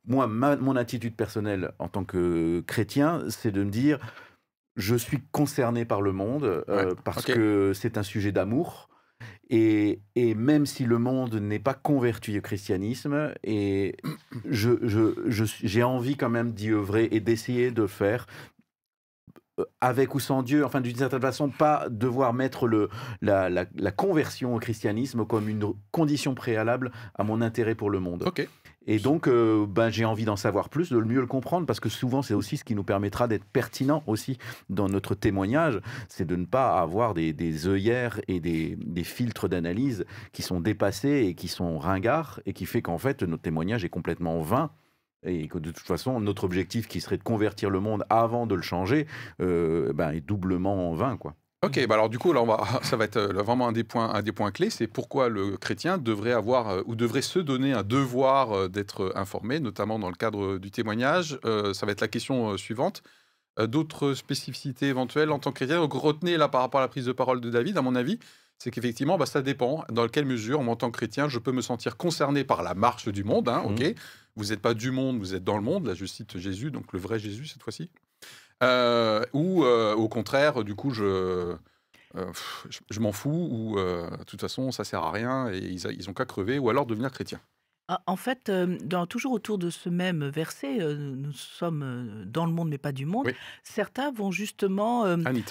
[0.06, 4.00] moi, mon attitude personnelle en tant que chrétien, c'est de me dire,
[4.76, 8.90] je suis concerné par le monde euh, parce que c'est un sujet d'amour.
[9.50, 13.98] Et, même si le monde n'est pas converti au christianisme, et
[14.50, 18.28] j'ai je, envie quand même d'y œuvrer et d'essayer de faire
[19.60, 22.90] euh, avec ou sans Dieu, enfin d'une certaine façon, pas devoir mettre le,
[23.22, 28.24] la, la, conversion au christianisme comme une condition préalable à mon intérêt pour le monde.
[28.26, 28.48] Ok.
[28.88, 31.90] Et donc, euh, ben, j'ai envie d'en savoir plus, de mieux le comprendre, parce que
[31.90, 34.38] souvent, c'est aussi ce qui nous permettra d'être pertinent aussi
[34.70, 40.06] dans notre témoignage, c'est de ne pas avoir des, œillères et des, des filtres d'analyse
[40.32, 43.90] qui sont dépassés et qui sont ringards, et qui fait qu'en fait, notre témoignage est
[43.90, 44.72] complètement vain
[45.24, 48.56] et que de toute façon, notre objectif qui serait de convertir le monde avant de
[48.56, 49.08] le changer,
[49.40, 51.18] euh, ben, est doublement vain.
[51.18, 51.36] Quoi.
[51.64, 53.84] Ok, bah alors du coup, là, on va, ça va être euh, vraiment un des
[53.84, 57.38] points, un des points clés, c'est pourquoi le chrétien devrait avoir euh, ou devrait se
[57.38, 61.40] donner un devoir d'être informé, notamment dans le cadre du témoignage.
[61.44, 63.04] ça va être la question suivante.
[63.60, 65.78] D'autres spécificités éventuelles en tant que chrétien?
[65.78, 68.18] Donc retenez là par rapport à la prise de parole de David, à mon avis,
[68.58, 71.62] c'est qu'effectivement, bah, ça dépend dans quelle mesure, en tant que chrétien, je peux me
[71.62, 73.50] sentir concerné par la marche du monde.
[73.50, 73.94] Hein, ok, mmh.
[74.36, 75.86] vous n'êtes pas du monde, vous êtes dans le monde.
[75.86, 77.92] Là, je cite Jésus, donc le vrai Jésus cette fois-ci.
[78.62, 82.32] Euh, ou euh, au contraire, du coup, je, euh,
[82.90, 86.14] je, m'en fous, ou de toute façon, ça sert à rien et ils, ils ont
[86.14, 87.40] qu'à crever, ou alors devenir chrétien.
[87.88, 92.70] Ah, en fait, dans, toujours autour de ce même verset, nous sommes dans le monde
[92.70, 93.30] mais pas du monde.
[93.64, 95.04] Certains vont justement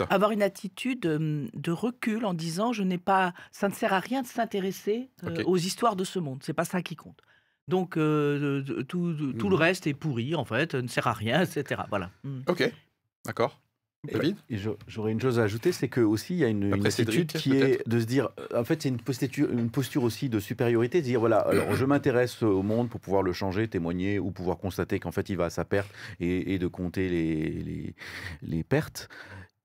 [0.09, 4.23] avoir une attitude de recul en disant je n'ai pas, ça ne sert à rien
[4.23, 5.11] de s'intéresser
[5.45, 6.39] aux histoires de ce monde.
[6.43, 7.21] C'est pas ça qui compte.
[7.69, 11.83] Donc tout, le mmh reste est pourri en fait, ne sert à rien, etc.
[11.91, 12.11] Voilà.
[12.25, 12.41] Mmh.
[12.47, 12.73] Ok,
[13.25, 13.61] d'accord.
[14.05, 14.37] David
[14.87, 17.87] J'aurais une chose à ajouter, c'est que aussi il y a une, attitude qui est
[17.87, 21.21] de se dire, en fait c'est une posture, une posture aussi de supériorité, de dire
[21.21, 25.13] voilà, alors je m'intéresse au monde pour pouvoir le changer, témoigner ou pouvoir constater qu'en
[25.13, 27.95] fait il va à sa perte et, de compter les, les,
[28.43, 29.09] les pertes.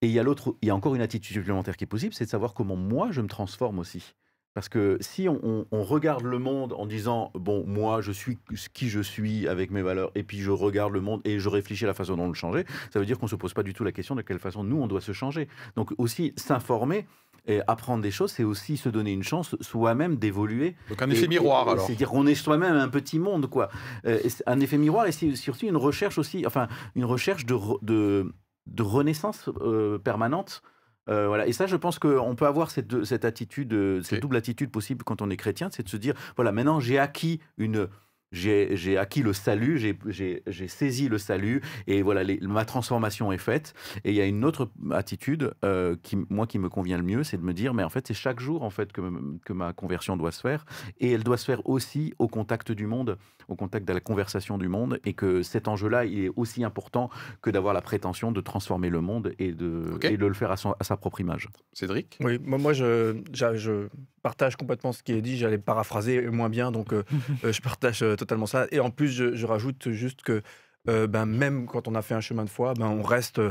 [0.01, 2.13] Et il y a l'autre, il y a encore une attitude supplémentaire qui est possible,
[2.13, 4.15] c'est de savoir comment moi je me transforme aussi.
[4.55, 8.37] Parce que si on, regarde le monde en disant, bon, moi, je suis
[8.73, 11.83] qui je suis avec mes valeurs, et puis je regarde le monde et je réfléchis
[11.83, 13.63] à la façon dont on le changer, ça veut dire qu'on ne se pose pas
[13.63, 15.49] du tout la question de quelle façon nous, on doit se changer.
[15.75, 17.05] Donc aussi, s'informer
[17.47, 20.75] et apprendre des choses, c'est aussi se donner une chance soi-même d'évoluer.
[20.87, 21.85] Donc un effet miroir, alors.
[21.85, 23.69] C'est-à-dire qu'on est soi-même un petit monde, quoi.
[24.05, 28.33] Euh, un effet miroir, et c'est surtout une recherche aussi, enfin, une recherche de, de,
[28.67, 30.61] de renaissance euh, permanente
[31.09, 31.47] euh, voilà.
[31.47, 35.03] Et ça, je pense qu'on peut avoir cette, cette attitude, euh, cette double attitude possible
[35.03, 37.87] quand on est chrétien, c'est de se dire, voilà, maintenant j'ai acquis une,
[38.35, 43.73] j'ai acquis le salut, j'ai saisi le salut, et voilà, ma transformation est faite.
[44.03, 47.23] Et il y a une autre attitude, euh, qui, moi, qui me convient le mieux,
[47.23, 49.01] c'est de me dire, mais en fait, c'est chaque jour, en fait, que,
[49.45, 50.65] que, ma conversion doit se faire,
[50.99, 54.58] et elle doit se faire aussi au contact du monde, au contact de la conversation
[54.58, 57.10] du monde, et que cet enjeu-là, il est aussi important
[57.41, 60.58] que d'avoir la prétention de transformer le monde et de, et de le faire à,
[60.58, 61.49] son, à, sa propre image.
[61.73, 62.17] Cédric?
[62.21, 63.88] Oui, moi, moi je, je,
[64.21, 67.03] partage complètement ce qui est dit, j'allais paraphraser moins bien, donc euh,
[67.43, 68.67] euh, je partage totalement ça.
[68.71, 70.41] Et en plus, je, rajoute juste que
[70.88, 73.41] euh, ben, même quand on a fait un chemin de foi, ben, on reste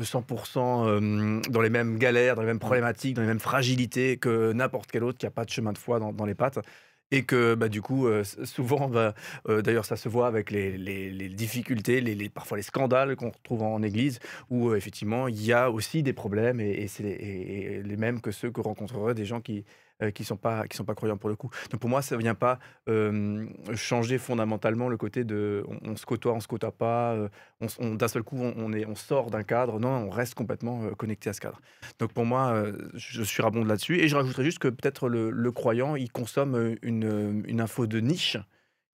[0.00, 4.52] 100% euh, dans les mêmes galères, dans les mêmes problématiques, dans les mêmes fragilités que
[4.52, 6.60] n'importe quel autre qui n'a pas de chemin de foi dans, les pattes.
[7.10, 8.08] Et que bah, du coup,
[8.44, 9.14] souvent, bah,
[9.46, 14.18] d'ailleurs, ça se voit avec les, difficultés, les, parfois les scandales qu'on retrouve en, église,
[14.50, 18.50] où effectivement, il y a aussi des problèmes, et, et c'est les, mêmes que ceux
[18.50, 19.64] que rencontreraient des gens qui,
[20.02, 21.50] euh, qui ne sont, pas, qui sont pas croyants pour le coup.
[21.70, 22.58] Donc pour moi, ça ne vient pas
[23.76, 27.28] changer fondamentalement le côté de on, se côtoie, on ne se côtoie pas, euh,
[27.78, 29.78] on, d'un seul coup on, est, on sort d'un cadre.
[29.78, 31.60] Non, on reste complètement euh, connecté à ce cadre.
[32.00, 34.00] Donc pour moi, je suis rabonde là-dessus.
[34.00, 38.36] Et je rajouterais juste que peut-être le, croyant, il consomme une, une, info de niche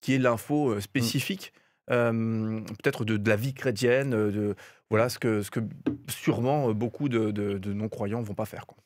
[0.01, 0.81] qui est l'info mmh.
[0.81, 1.53] spécifique.
[1.87, 4.55] peut-être de, de, la vie chrétienne, de
[4.89, 5.61] voilà ce que, ce que
[6.09, 8.65] sûrement beaucoup de, de non-croyants vont pas faire.
[8.67, 8.77] Quoi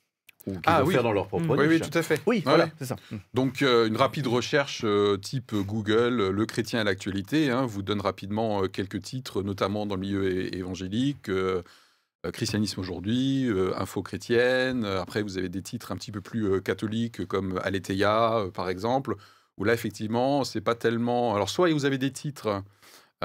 [0.45, 0.93] ou ah, oui.
[0.93, 2.21] faire dans leur propre Oui, oui, tout à fait.
[2.25, 2.95] Oui, voilà, c'est ça.
[3.11, 3.17] Mm.
[3.33, 7.81] Donc, euh, une rapide recherche euh, type Google, euh, Le chrétien à l'actualité, hein, vous
[7.81, 11.29] donne rapidement quelques titres, notamment dans le milieu évangélique,
[12.31, 14.85] Christianisme aujourd'hui, Info chrétienne.
[14.85, 19.15] Après, vous avez des titres un petit peu plus catholiques, comme Aletheia, par exemple,
[19.57, 21.35] où là, effectivement, c'est pas tellement.
[21.35, 22.63] Alors, soit vous avez des titres,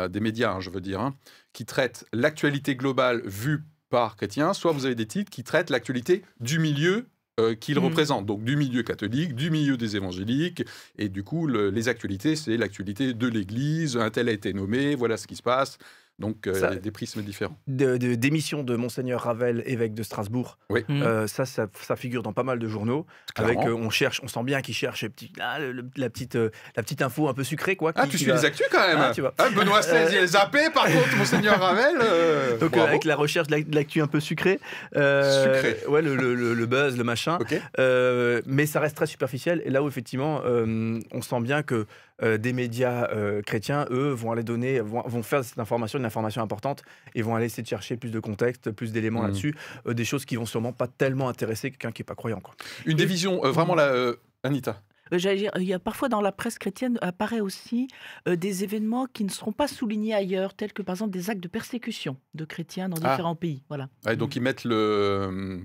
[0.08, 1.14] des médias, hein, je veux dire, hein,
[1.52, 6.24] qui traitent l'actualité globale vue par chrétien, soit vous avez des titres qui traitent l'actualité
[6.40, 7.06] du milieu
[7.38, 7.84] euh, qu'il mmh.
[7.84, 10.64] représente, donc du milieu catholique, du milieu des évangéliques,
[10.98, 15.16] et du coup, les actualités, c'est l'actualité de l'Église, un tel a été nommé, voilà
[15.16, 15.78] ce qui se passe.
[16.18, 17.56] Donc, euh, Ça- des prismes différents.
[17.68, 20.58] de- de- d'émissions de Monseigneur Ravel, évêque de Strasbourg.
[20.68, 20.84] Oui.
[20.88, 21.02] Mm.
[21.02, 23.06] Euh, ça, ça, ça figure dans pas mal de journaux.
[23.36, 23.78] Avec, Clairement.
[23.78, 24.58] euh, on cherche, on sent bien
[25.06, 27.76] le petit- ah, le- le- la, petite, euh, la petite info un peu sucrée.
[27.76, 29.32] Quoi, Ah, tu qui suis va- les actus quand même Ah, tu vois.
[29.38, 31.96] Ah, Benoît XVI, il est zappé, par contre, Monseigneur Ravel.
[32.02, 34.58] euh, Donc, euh, avec la recherche de la- de l'actu un peu sucrée.
[34.96, 35.86] euh, Sucré.
[35.88, 37.38] Ouais, le, le- le- le buzz, le machin.
[37.40, 37.54] Ok.
[37.78, 39.62] Euh, mais ça reste très superficiel.
[39.64, 41.86] Et là où, effectivement, euh, on sent bien que
[42.20, 46.42] des médias euh, chrétiens, eux, vont aller donner, vont, vont faire cette information une information
[46.42, 46.82] importante
[47.14, 49.26] et vont aller essayer de chercher plus de contexte, plus d'éléments Mhm.
[49.28, 49.54] là-dessus.
[49.86, 52.40] euh, des choses qui vont sûrement pas tellement intéresser quelqu'un qui n'est pas croyant.
[52.40, 52.54] Quoi.
[52.86, 54.82] Une visions, euh, vraiment, là, euh, Anita.
[55.12, 57.88] Euh, j'allais dire, il y a parfois dans la presse chrétienne apparaît aussi
[58.26, 61.40] euh, des événements qui ne seront pas soulignés ailleurs, tels que par exemple des actes
[61.42, 63.10] de persécution de chrétiens dans Ah.
[63.12, 63.62] différents pays.
[63.68, 63.88] Voilà.
[64.04, 65.64] Ouais, donc, ils mettent le,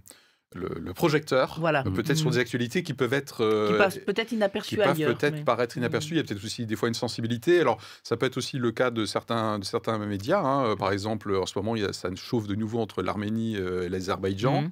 [0.55, 1.83] le, le projecteur, Voilà.
[1.85, 2.33] euh, peut-être sur Mhm.
[2.33, 3.41] des actualités qui peuvent être.
[3.43, 5.17] euh, Qui passent peut-être qui inaperçus peuvent ailleurs.
[5.17, 6.13] peut-être mais- paraître inaperçus.
[6.13, 6.15] Mhm.
[6.15, 7.59] Il y a peut-être aussi des fois une sensibilité.
[7.59, 10.39] Alors, ça peut être aussi le cas de certains, de certains médias.
[10.41, 10.65] hein.
[10.65, 13.55] Euh, Par exemple, en ce moment, il y a, ça chauffe de nouveau entre l'Arménie
[13.55, 14.63] et l'Azerbaïdjan.
[14.63, 14.69] Mhm.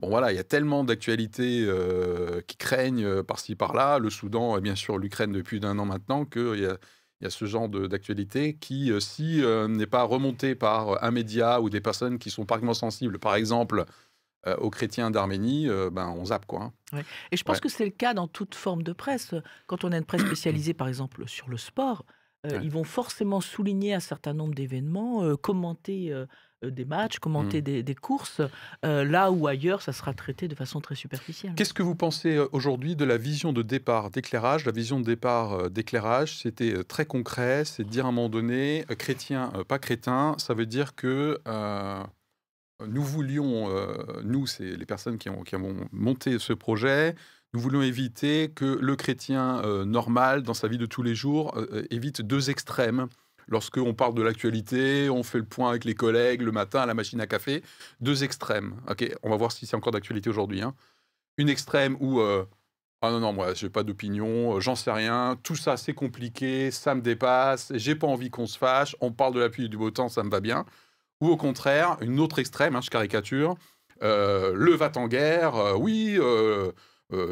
[0.00, 3.98] Bon, voilà, il y a tellement d'actualités euh, qui craignent par-ci, par-là.
[4.00, 6.76] Le Soudan, et bien sûr, l'Ukraine depuis d'un an maintenant, qu'il y a,
[7.20, 11.10] il y a ce genre de- d'actualité qui, si euh, n'est pas remonté par un
[11.12, 13.84] média ou des personnes qui sont particulièrement sensibles, par exemple,
[14.46, 16.72] euh, aux chrétiens d'Arménie, euh, ben, on zappe, quoi.
[16.92, 17.02] hein.
[17.30, 17.60] Et je pense Ouais.
[17.60, 19.34] que c'est le cas dans toute forme de presse.
[19.66, 22.04] Quand on a une presse spécialisée, par exemple, sur le sport,
[22.46, 22.60] euh, Ouais.
[22.64, 26.12] ils vont forcément souligner un certain nombre d'événements, commenter
[26.64, 27.64] des matchs, commenter Mm.
[27.64, 28.40] des, des courses,
[28.84, 31.54] euh, là où ailleurs, ça sera traité de façon très superficielle.
[31.56, 34.64] Qu'est-ce que vous pensez aujourd'hui de la vision de départ d'éclairage?
[34.64, 38.84] La vision de départ d'éclairage, c'était très concret, c'est de dire à un moment donné,
[38.98, 42.02] chrétien, pas crétin, ça veut dire que euh,
[42.86, 47.14] nous voulions, euh, nous, c'est les personnes qui ont, qui avons monté ce projet,
[47.54, 51.56] nous voulions éviter que le chrétien euh, normal, dans sa vie de tous les jours,
[51.56, 53.08] euh, évite deux extrêmes.
[53.48, 56.94] Lorsqu'on parle de l'actualité, on fait le point avec les collègues le matin à la
[56.94, 57.62] machine à café,
[58.00, 58.76] deux extrêmes.
[58.88, 60.62] Ok, on va voir si c'est encore d'actualité aujourd'hui.
[60.62, 60.74] hein
[61.38, 62.20] une extrême où
[63.02, 66.94] ah non non moi j'ai pas d'opinion, j'en sais rien, tout ça c'est compliqué, ça
[66.94, 69.76] me dépasse, j'ai pas envie qu'on se fâche, on parle de la pluie et du
[69.76, 70.64] beau temps, ça me va bien.
[71.22, 73.54] Ou au contraire, une autre extrême, hein, je caricature,
[74.02, 76.72] euh, le va en guerre, euh, oui, euh,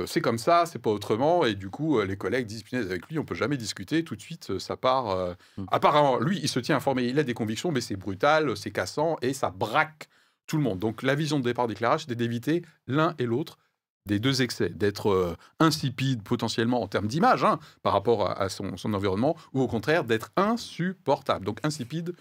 [0.07, 3.25] c'est comme ça, c'est pas autrement, et du coup les collègues disent avec lui on
[3.25, 5.35] peut jamais discuter, tout de suite ça part.
[5.57, 5.65] Mm.
[5.73, 9.17] Apparemment lui il se tient informé, il a des convictions, mais c'est brutal, c'est cassant
[9.23, 10.09] et ça braque
[10.47, 10.79] tout le monde.
[10.79, 13.59] Donc la vision de départ d'éclairage, c'était d'éviter l'un et l'autre
[14.07, 18.77] des deux excès, d'être insipide potentiellement en termes d'image hein, par rapport à, à son,
[18.77, 21.45] son environnement, ou au contraire d'être insupportable.
[21.45, 22.15] Donc insipide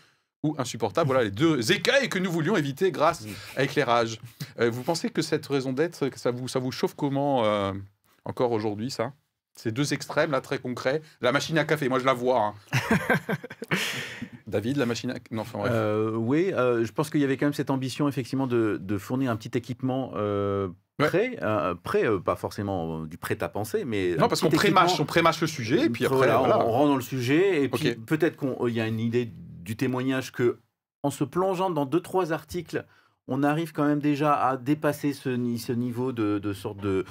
[0.43, 3.25] ou insupportable, voilà les deux écueils que nous voulions éviter grâce
[3.57, 4.19] à éclairage.
[4.59, 7.73] Euh, vous pensez que cette raison d'être, ça vous, ça vous chauffe comment euh,
[8.25, 9.11] encore aujourd'hui ça?
[9.55, 11.01] Ces deux extrêmes là très concrets.
[11.19, 12.53] La machine à café, moi je la vois.
[12.71, 12.77] hein.
[14.47, 15.15] David, la machine à...
[15.31, 15.71] Non, enfin bref.
[15.75, 19.31] Euh, oui, je pense qu'il y avait quand même cette ambition effectivement de, de fournir
[19.31, 20.11] un petit équipement
[21.01, 21.07] Ouais.
[21.07, 24.81] prêt, euh, prêt, euh, pas forcément du prêt à penser, mais non, parce qu'on équipement-
[24.99, 26.65] on prémâche le sujet, et puis après, Voilà, on- voilà.
[26.65, 30.31] on, rentre dans le sujet, et puis peut-être qu'il y a une idée du témoignage
[30.31, 30.59] que,
[31.03, 32.85] en se plongeant dans deux trois articles,
[33.29, 37.05] on arrive quand même déjà à dépasser ce, ni- ce niveau de, de sorte de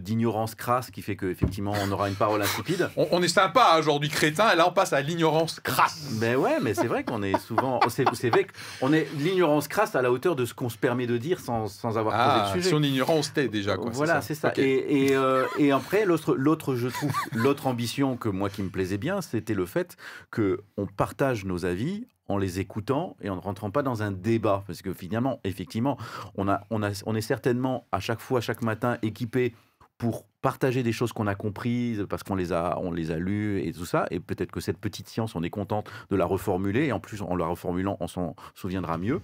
[0.00, 2.90] d'ignorance crasse qui fait qu'effectivement on aura une parole insipide.
[2.96, 6.16] On, on est sympa hein, aujourd'hui, crétin, et là on passe à l'ignorance crasse.
[6.20, 8.46] Mais ouais, mais c'est vrai qu'on est souvent, c'est c'est vrai
[8.80, 11.66] qu'on est l'ignorance crasse à la hauteur de ce qu'on se permet de dire sans,
[11.68, 12.76] sans avoir Ah, posé le si sujet.
[12.76, 13.76] on ignorait, on se tait déjà.
[13.76, 14.52] Quoi, voilà, c'est ça.
[14.56, 18.68] Et, et, euh, et après, l'autre, l'autre, je trouve, l'autre ambition que moi qui me
[18.70, 19.96] plaisait bien, c'était le fait
[20.30, 24.12] que on partage nos avis en les écoutant et en ne rentrant pas dans un
[24.12, 25.96] débat, parce que finalement, effectivement,
[26.36, 29.54] on a, on a, on est certainement à chaque fois, chaque matin, équipé
[29.98, 33.60] pour partager des choses qu'on a comprises parce qu'on les a, on les a lues
[33.60, 34.06] et tout ça.
[34.12, 36.86] Et peut-être que cette petite science, on est contente de la reformuler.
[36.86, 39.20] Et en plus, en la reformulant, on s'en souviendra mieux.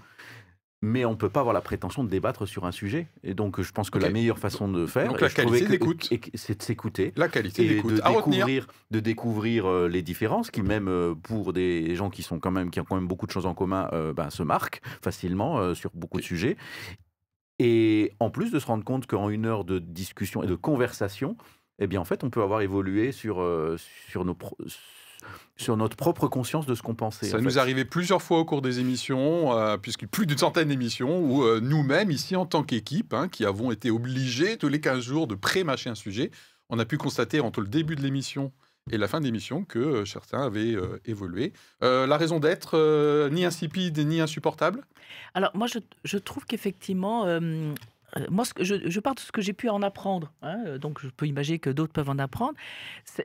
[0.86, 3.06] Mais on ne peut pas avoir la prétention de débattre sur un sujet.
[3.22, 6.12] Et donc, je pense que la meilleure façon de faire, Donc, la qualité d'écoute.
[6.34, 7.94] c'est de s'écouter La qualité d'écoute.
[7.94, 8.44] de À retenir.
[8.46, 12.50] découvrir, de découvrir euh, les différences qui même euh, pour des gens qui sont quand
[12.50, 15.58] même qui ont quand même beaucoup de choses en commun euh, ben, se marquent facilement
[15.58, 16.56] euh, sur beaucoup de sujets
[17.58, 21.36] et en plus de se rendre compte qu'en une heure de discussion et de conversation
[21.78, 23.76] eh bien en fait on peut avoir évolué sur euh,
[24.08, 24.56] sur nos pro-
[25.56, 27.56] sur notre propre conscience de ce qu'on pensait Ça nous fait.
[27.56, 31.44] est arrivé plusieurs fois au cours des émissions, euh, puisque plus d'une centaine d'émissions, où
[31.44, 35.26] euh, nous-mêmes, ici en tant qu'équipe, hein, qui avons été obligés tous les 15 jours
[35.26, 36.30] de pré-mâcher un sujet,
[36.70, 38.52] on a pu constater entre le début de l'émission
[38.90, 41.52] et la fin de l'émission que euh, certains avaient euh, évolué.
[41.82, 44.82] Euh, la raison d'être, euh, ni insipide ni insupportable?
[45.34, 47.24] Alors, moi, je, je trouve qu'effectivement,
[48.30, 51.00] moi, ce que je, je pars de ce que j'ai pu en apprendre, hein, donc
[51.00, 52.54] je peux imaginer que d'autres peuvent en apprendre.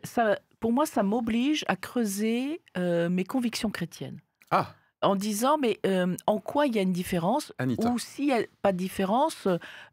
[0.03, 4.19] Ça, pour moi, ça m'oblige à creuser euh, mes convictions chrétiennes.
[4.51, 7.89] Ah, en disant, mais euh, en quoi il y a une différence Anita.
[7.89, 9.47] Ou s'il n'y a pas de différence,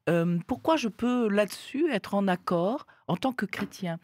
[0.08, 4.00] euh, pourquoi je peux là-dessus être en accord en tant que chrétien?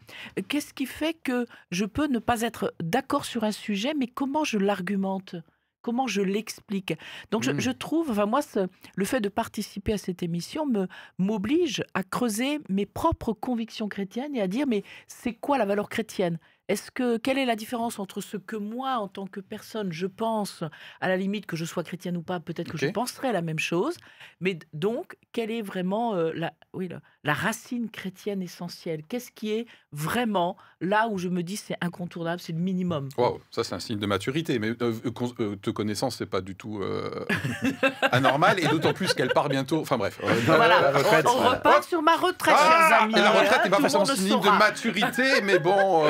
[0.47, 4.45] Qu'est-ce qui fait que je peux ne pas être d'accord sur un sujet, mais comment
[4.45, 5.35] je l'argumente?
[5.81, 6.95] Comment je l'explique?
[7.33, 7.59] Donc je, Mm.
[7.61, 10.87] je trouve, enfin moi, ce- le fait de participer à cette émission me
[11.19, 15.89] m'oblige à creuser mes propres convictions chrétiennes et à dire mais c'est quoi la valeur
[15.89, 16.39] chrétienne?
[16.69, 20.07] Est-ce que quelle est la différence entre ce que moi, en tant que personne, je
[20.07, 20.63] pense
[21.01, 23.59] à la limite que je sois chrétienne ou pas, peut-être que je penserais la même
[23.59, 23.97] chose,
[24.41, 29.03] mais donc quelle est vraiment euh, la, oui, la, la racine chrétienne essentielle?
[29.09, 33.41] Qu'est-ce qui est vraiment là où je me dis c'est incontournable, c'est le minimum Waouh,
[33.51, 35.11] ça c'est un signe de maturité, mais euh, euh,
[35.41, 37.27] euh, te connaissant, c'est pas du tout euh,
[38.13, 39.81] anormal, et d'autant plus qu'elle part bientôt.
[39.81, 40.19] Enfin bref.
[40.23, 41.51] euh, Voilà, la retraite, on, on voilà.
[41.59, 43.15] repart sur ma retraite, Ah, chers amis.
[43.15, 46.05] et la retraite n'est pas forcément synonyme de maturité, mais bon,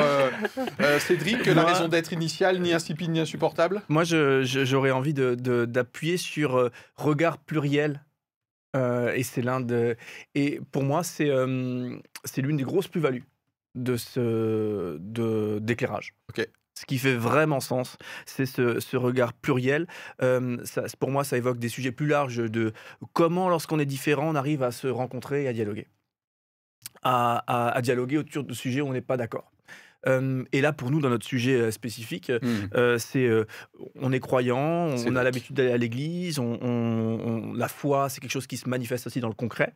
[0.81, 5.35] euh, Cédric, la Moi- raison d'être initiale, ni insipide ni insupportable Moi, j'aurais envie de-
[5.35, 8.03] de- d'appuyer sur euh, regard pluriel.
[8.75, 9.95] Euh, et c'est l'un de.
[10.33, 11.29] Et pour moi, c'est
[12.25, 13.23] c'est l'une des grosses plus-values
[13.75, 16.13] de ce de- d'éclairage.
[16.29, 16.47] Ok.
[16.75, 19.85] Ce qui fait vraiment sens, c'est ce, ce regard pluriel.
[20.23, 22.73] Euh, ça- pour moi, ça évoque des sujets plus larges de
[23.13, 25.85] comment, lorsqu'on est différent, on arrive à se rencontrer et à dialoguer.
[27.03, 29.51] À, à- à dialoguer autour de sujets où on n'est pas d'accord.
[30.07, 32.67] Euh, et là, pour nous, dans notre sujet euh, spécifique, Hmm.
[32.75, 33.45] euh, c'est euh,
[33.95, 34.59] on est croyant,
[35.07, 38.57] on, a l'habitude d'aller à l'église, on, on- on- la foi, c'est quelque chose qui
[38.57, 39.73] se manifeste aussi dans le concret.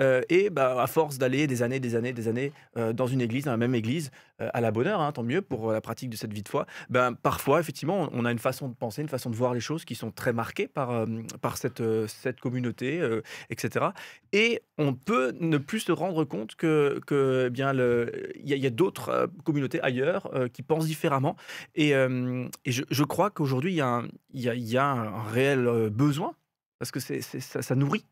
[0.00, 3.20] Euh, et bah, à force d'aller des années, des années, des années euh, dans une
[3.20, 5.72] église, dans la même église, euh, à la bonne heure, hein, tant mieux pour euh,
[5.72, 8.74] la pratique de cette vie de foi, ben, parfois, effectivement, on a une façon de
[8.74, 11.06] penser, une façon de voir les choses qui sont très marquées par, euh,
[11.40, 13.86] par cette, euh, cette communauté, euh, etc.
[14.32, 18.70] Et on peut ne plus se rendre compte que, que eh bien, il y a,
[18.70, 21.36] d'autres euh, communautés ailleurs euh, qui pensent différemment.
[21.74, 24.76] Et, euh, et je, je crois qu'aujourd'hui, il y, a un- il y a- y
[24.76, 26.34] a un réel euh, besoin,
[26.78, 28.06] parce que c'est- ça, ça nourrit.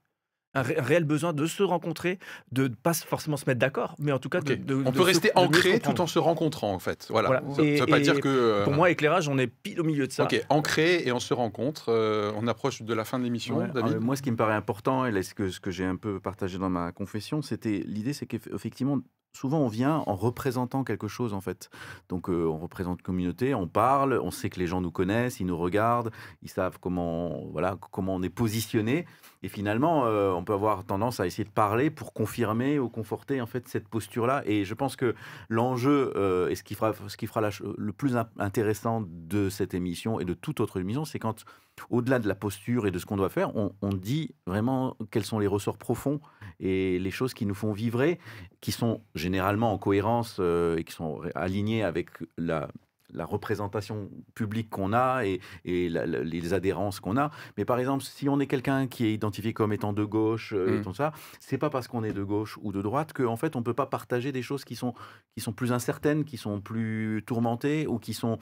[0.54, 2.18] Un, ré- un réel besoin de se rencontrer,
[2.52, 5.00] de ne pas forcément se mettre d'accord, mais en tout cas, de, On de peut
[5.00, 7.06] se- rester se ancré tout en se rencontrant, en fait.
[7.10, 7.28] Voilà.
[7.28, 7.54] Voilà.
[7.54, 8.28] Ça ne Et- veut pas dire que.
[8.28, 10.24] euh, Pour moi, éclairage, on est pile au milieu de ça.
[10.24, 11.90] Ok, ancré et on se rencontre.
[11.90, 13.96] euh, on approche de la fin de l'émission, Ouais, David.
[13.96, 15.96] euh, moi, ce qui me paraît important, et là, ce que, ce que j'ai un
[15.96, 18.98] peu partagé dans ma confession, c'était l'idée, c'est qu'effectivement,
[19.38, 21.70] souvent, on vient en représentant quelque chose, en fait.
[22.08, 25.46] Donc, euh, on représente communauté, on parle, on sait que les gens nous connaissent, ils
[25.46, 26.10] nous regardent,
[26.42, 29.06] ils savent comment, voilà, comment on est positionné.
[29.44, 33.40] Et finalement, euh, on peut avoir tendance à essayer de parler pour confirmer ou conforter,
[33.40, 34.42] en fait, cette posture-là.
[34.46, 35.14] Et je pense que
[35.48, 37.40] l'enjeu, euh, et ce qui fera, ce qui fera
[37.76, 41.44] le plus in- intéressant de cette émission et de toute autre émission, c'est quand
[41.90, 45.24] au-delà de la posture et de ce qu'on doit faire, on, on dit vraiment quels
[45.24, 46.20] sont les ressorts profonds
[46.60, 48.18] et les choses qui nous font vibrer,
[48.60, 52.68] qui sont généralement en cohérence euh, et qui sont alignées avec la,
[53.14, 57.30] la représentation publique qu'on a et, et la- la- les adhérences qu'on a.
[57.56, 60.74] Mais par exemple, si on est quelqu'un qui est identifié comme étant de gauche euh,
[60.76, 60.82] et Mm.
[60.82, 63.62] tout ça, c'est pas parce qu'on est de gauche ou de droite qu'en fait on
[63.62, 64.92] peut pas partager des choses qui sont
[65.34, 68.38] qui sont plus incertaines, qui sont plus tourmentées ou qui sont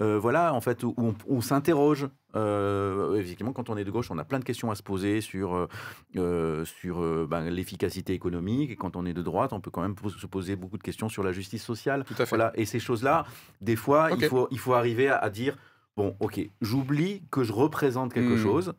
[0.00, 2.08] euh, voilà en fait où on, on s'interroge.
[2.36, 5.20] Euh, effectivement, quand on est de gauche, on a plein de questions à se poser
[5.20, 5.66] sur, euh,
[6.16, 8.70] euh, sur euh, ben, l'efficacité économique.
[8.70, 11.08] Et quand on est de droite, on peut quand même se poser beaucoup de questions
[11.08, 12.04] sur la justice sociale.
[12.04, 12.36] Tout à fait.
[12.36, 12.52] Voilà.
[12.54, 13.24] Et ces choses-là,
[13.60, 15.56] des fois, il, faut, il faut arriver à, à dire
[15.96, 18.38] bon, ok, j'oublie que je représente quelque Hmm.
[18.38, 18.74] chose.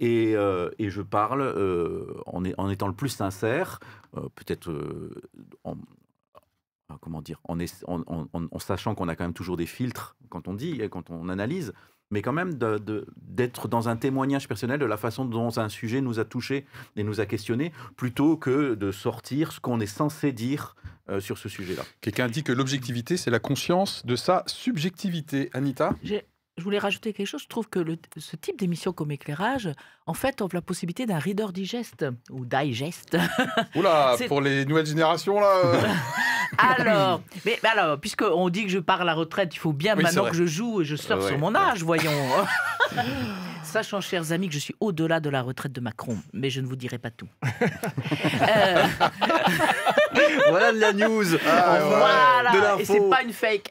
[0.00, 3.78] Et, euh, et je parle euh, en, est- en étant le plus sincère,
[4.16, 4.68] euh, peut-être
[5.62, 5.76] en,
[6.88, 10.54] ah, comment dire, en, en- sachant qu'on a quand même toujours des filtres quand on
[10.54, 11.72] dit, quand on analyse,
[12.10, 15.68] mais quand même de- de- d'être dans un témoignage personnel de la façon dont un
[15.68, 19.86] sujet nous a touchés et nous a questionnés, plutôt que de sortir ce qu'on est
[19.86, 20.76] censé dire
[21.10, 21.82] euh, sur ce sujet-là.
[22.00, 25.50] Quelqu'un dit que l'objectivité, c'est la conscience de sa subjectivité.
[25.52, 25.94] Anita?
[26.02, 26.24] J'ai-
[26.56, 27.42] Je voulais rajouter quelque chose.
[27.42, 29.68] Je trouve que le- ce type d'émission comme éclairage,
[30.06, 33.16] en fait, offre la possibilité d'un reader digest ou digest.
[33.74, 35.80] Oula, pour les nouvelles générations, là euh,
[36.58, 39.96] alors, mais, mais alors, puisqu'on dit que je pars à la retraite, il faut bien
[39.96, 41.58] Oui, maintenant que je joue et je sors Ouais, sur mon ouais.
[41.60, 42.12] âge, voyons.
[43.64, 46.66] Sachant, chers amis, que je suis au-delà de la retraite de Macron, mais je ne
[46.68, 47.26] vous dirai pas tout.
[47.42, 48.84] Euh,
[50.50, 51.24] voilà de la news.
[51.48, 51.80] Ah, ouais.
[51.88, 53.66] voilà, De et c'est pas une fake.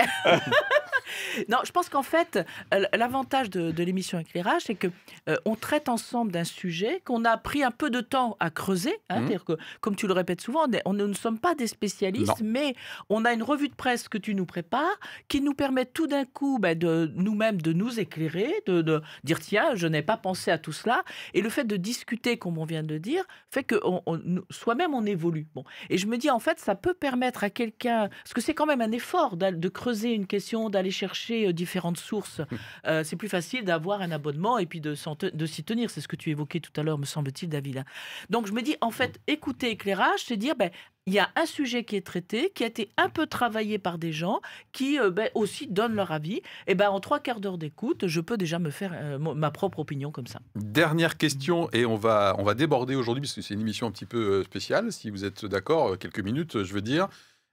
[1.49, 2.39] Non, je pense qu'en fait,
[2.73, 4.87] euh, l'avantage de, de l'émission Éclairage, c'est que
[5.29, 8.95] euh, on traite ensemble d'un sujet qu'on a pris un peu de temps à creuser.
[9.09, 9.27] hein, Mhm.
[9.27, 12.75] C'est-à-dire que, comme tu le répètes souvent, on, ne sommes pas des spécialistes, mais
[13.09, 16.25] on a une revue de presse que tu nous prépares, qui nous permet tout d'un
[16.25, 20.51] coup ben, de nous-mêmes de nous éclairer, de, de dire tiens, je n'ai pas pensé
[20.51, 21.03] à tout cela.
[21.33, 24.17] Et le fait de discuter, comme on vient de le dire, fait que on- on-
[24.23, 25.47] nous- soi-même on évolue.
[25.55, 28.53] Bon, et je me dis en fait, ça peut permettre à quelqu'un, parce que c'est
[28.53, 32.41] quand même un effort de creuser une question, d'aller chercher chercher euh, différentes sources.
[32.87, 35.89] Euh, c'est plus facile d'avoir un abonnement et puis de, s'y tenir.
[35.89, 37.77] C'est ce que tu évoquais tout à l'heure, me semble-t-il, David.
[37.77, 37.85] hein.
[38.29, 40.71] Donc je me dis, en fait, écouter éclairage, c'est dire, ben,
[41.05, 43.97] il y a un sujet qui est traité, qui a été un peu travaillé par
[43.97, 44.39] des gens
[44.71, 46.41] qui euh, ben, aussi donnent leur avis.
[46.65, 49.79] Et ben en trois quarts d'heure d'écoute, je peux déjà me faire euh, ma propre
[49.79, 50.39] opinion comme ça.
[50.55, 53.91] Dernière question, et on va, on va déborder aujourd'hui, parce que c'est une émission un
[53.91, 57.09] petit peu spéciale, si vous êtes d'accord, quelques minutes, je veux dire.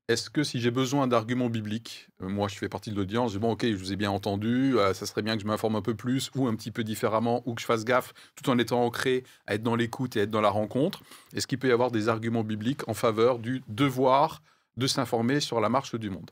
[0.09, 3.37] Est-ce que si j'ai besoin d'arguments bibliques, euh, moi je fais partie de l'audience, je
[3.39, 5.77] dis bon ok, je vous ai bien entendu, euh, ça serait bien que je m'informe
[5.77, 8.59] un peu plus, ou un petit peu différemment, ou que je fasse gaffe, tout en
[8.59, 11.03] étant ancré à être dans l'écoute et être dans la rencontre,
[11.35, 14.43] est-ce qu'il peut y avoir des arguments bibliques en faveur du devoir
[14.77, 16.31] de s'informer sur la marche du monde?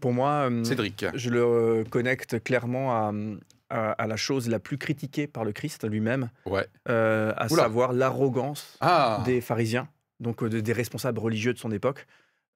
[0.00, 3.12] Pour moi, euh, Cédric je le connecte clairement à,
[3.70, 6.66] à- à la chose la plus critiquée par le Christ lui-même, Ouais.
[6.88, 7.62] euh, à Oula.
[7.64, 9.88] savoir l'arrogance Ah des pharisiens,
[10.20, 12.06] donc de- des responsables religieux de son époque.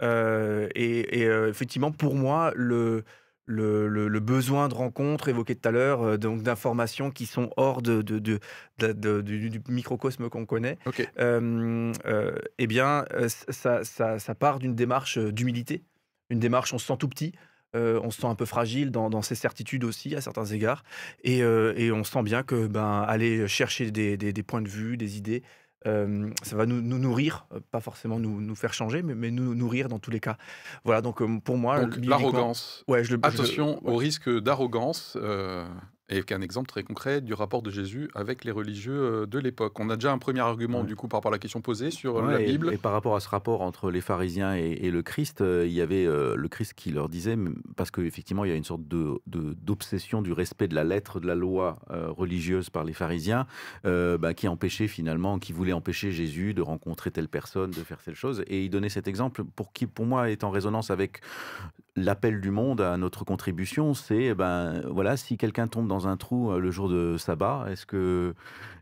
[0.03, 3.05] Euh, et et, euh, effectivement, pour moi, le,
[3.47, 7.51] le, le- le besoin de rencontre évoqué tout à l'heure, euh, donc d'informations qui sont
[7.57, 8.39] hors de, de- de-
[8.79, 11.07] de- de- du, du microcosme qu'on connaît, Ok.
[11.19, 13.05] euh, euh, eh bien,
[13.49, 15.83] ça, ça- ça part d'une démarche d'humilité,
[16.31, 17.33] une démarche, on se sent tout petit.
[17.75, 20.83] on se sent un peu fragile dans, dans ses certitudes aussi à certains égards
[21.23, 24.97] et, et on sent bien que ben aller chercher des, des- des points de vue,
[24.97, 25.43] des idées,
[25.87, 29.31] euh, ça va nous, nous nourrir, euh, pas forcément nous, nous faire changer, mais, mais
[29.31, 30.37] nous nourrir dans tous les cas.
[30.85, 32.85] Voilà, donc euh, pour moi, l'arrogance.
[32.87, 33.93] Ouais, je le, je Attention ouais.
[33.93, 35.67] au risque d'arrogance, euh,
[36.11, 38.93] et qu'un exemple très concret du rapport de Jésus avec les religieux
[39.23, 39.79] euh, de l'époque.
[39.81, 40.87] On a déjà un premier argument, Ouais.
[40.87, 42.73] du coup, par rapport à la question posée sur euh, Ouais, la Bible.
[42.73, 45.73] Et, par rapport à ce rapport entre les pharisiens et, et le Christ, euh, il
[45.73, 47.37] y avait euh, le Christ qui leur disait,
[47.77, 51.21] parce qu'effectivement, il y a une sorte de- de- d'obsession du respect de la lettre
[51.21, 53.47] de la loi euh, religieuse par les pharisiens,
[53.85, 58.15] bah, qui empêchait finalement, qui voulait empêcher Jésus de rencontrer telle personne, de faire telle
[58.15, 58.43] chose.
[58.49, 61.21] Et il donnait cet exemple pour qui, pour moi, est en résonance avec
[61.97, 63.95] l'appel du monde à notre contribution.
[63.95, 67.87] C'est, ben voilà, si quelqu'un tombe dans un trou euh, le jour de sabbat, est-ce
[67.87, 68.35] que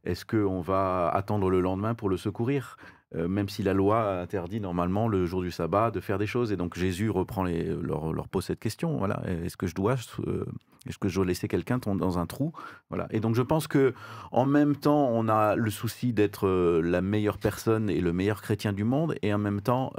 [0.04, 2.76] est-ce qu'on va attendre le lendemain pour le secourir?
[3.14, 6.52] Euh, même si la loi interdit normalement le jour du sabbat de faire des choses.
[6.52, 8.98] Et donc Jésus reprend les, leur, leur pose cette question.
[8.98, 9.96] Voilà, est-ce que je dois,
[10.26, 10.44] euh,
[10.86, 12.52] est-ce que je dois laisser quelqu'un tomber dans un trou?
[12.90, 13.06] Voilà.
[13.10, 13.94] Et donc je pense que
[14.30, 16.48] en même temps, on a le souci d'être
[16.80, 19.92] la meilleure personne et le meilleur chrétien du monde, et en même temps,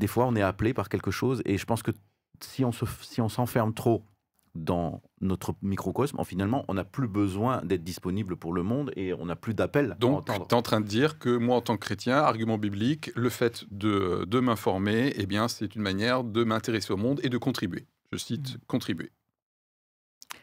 [0.00, 1.42] des fois, on est appelé par quelque chose.
[1.44, 1.92] Et je pense que
[2.42, 4.02] si on se, si on s'enferme trop
[4.54, 9.12] dans notre microcosme, en finalement, on n'a plus besoin d'être disponible pour le monde et
[9.12, 11.74] on n'a plus d'appel Donc, tu es en train de dire que moi, en tant
[11.74, 16.42] que chrétien, argument biblique, le fait de, de m'informer, eh bien, c'est une manière de
[16.42, 17.86] m'intéresser au monde et de contribuer.
[18.10, 19.12] Je cite, contribuer.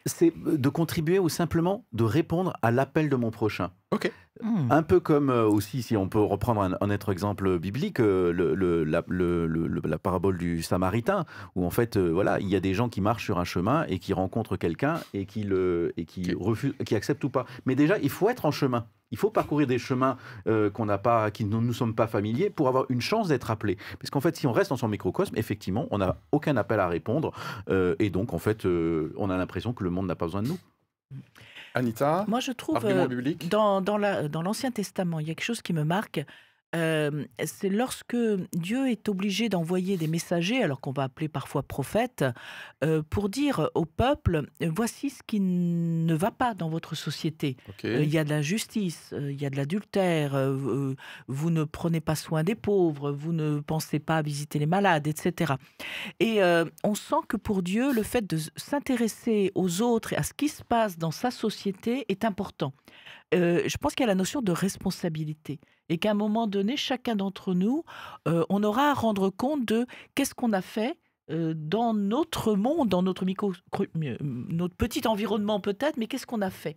[0.06, 3.72] c'est de contribuer ou simplement de répondre à l'appel de mon prochain.
[4.44, 4.72] Hmm.
[4.72, 8.32] Un peu comme euh, aussi, si on peut reprendre un, un autre exemple biblique, euh,
[8.32, 11.26] le- le- la, le- le- le- la parabole du Samaritain,
[11.56, 13.86] où en fait, euh, voilà, il y a des gens qui marchent sur un chemin
[13.88, 16.46] et qui rencontrent quelqu'un et qui le et qui Ok.
[16.46, 17.46] refusent, qui acceptent ou pas.
[17.66, 18.86] Mais déjà, il faut être en chemin.
[19.10, 20.18] Il faut parcourir des chemins
[20.48, 23.50] euh, qu'on n'a pas, qui ne nous sommes pas familiers, pour avoir une chance d'être
[23.50, 23.78] appelé.
[24.00, 26.88] Parce qu'en fait, si on reste dans son microcosme, effectivement, on n'a aucun appel à
[26.88, 27.32] répondre,
[27.70, 30.44] euh, et donc en fait, euh, on a l'impression que le monde n'a pas besoin
[30.44, 30.60] de nous.
[31.78, 33.08] Anita, Moi, je trouve euh,
[33.98, 36.26] la- dans l'Ancien Testament, il y a quelque chose qui me marque.
[36.76, 38.18] Euh, c'est lorsque
[38.54, 42.26] Dieu est obligé d'envoyer des messagers, alors qu'on va appeler parfois prophètes,
[42.84, 47.56] euh, pour dire au peuple voici ce qui ne va pas dans votre société.
[47.86, 50.38] Euh, Il y a de l'injustice, il y a de l'adultère,
[51.28, 55.08] vous ne prenez pas soin des pauvres, vous ne pensez pas à visiter les malades,
[55.08, 55.54] etc.
[56.20, 56.42] Et
[56.84, 60.50] on sent que pour Dieu, le fait de s'intéresser aux autres et à ce qui
[60.50, 62.74] se passe dans sa société est important.
[63.34, 65.60] Euh, je pense qu'il y a la notion de responsabilité
[65.90, 67.84] et qu'à un moment donné, chacun d'entre nous,
[68.28, 70.98] euh, on aura à rendre compte de qu'est-ce qu'on a fait
[71.30, 76.42] euh, dans notre monde, dans notre, micro, euh, notre petit environnement peut-être, mais qu'est-ce qu'on
[76.42, 76.76] a fait?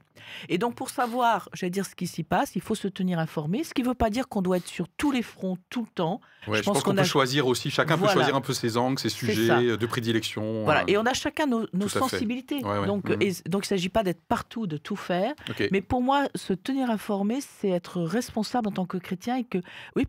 [0.48, 3.62] Et donc pour savoir, j'allais dire ce qui s'y passe, il faut se tenir informé,
[3.62, 5.88] ce qui ne veut pas dire qu'on doit être sur tous les fronts tout le
[5.94, 6.20] temps.
[6.48, 8.14] Ouais, je, pense pense qu'on peut a- choisir aussi, chacun peut Voilà.
[8.14, 10.64] choisir un peu ses angles, ses sujets de prédilection.
[10.64, 12.64] Voilà, euh, et on a chacun nos, sensibilités.
[12.64, 12.86] Ouais, ouais.
[12.86, 13.22] Donc, Mhm.
[13.22, 15.32] et- donc il ne s'agit pas d'être partout, de tout faire.
[15.70, 19.59] Mais pour moi, se tenir informé, c'est être responsable en tant que chrétien et que,
[19.96, 20.07] oui,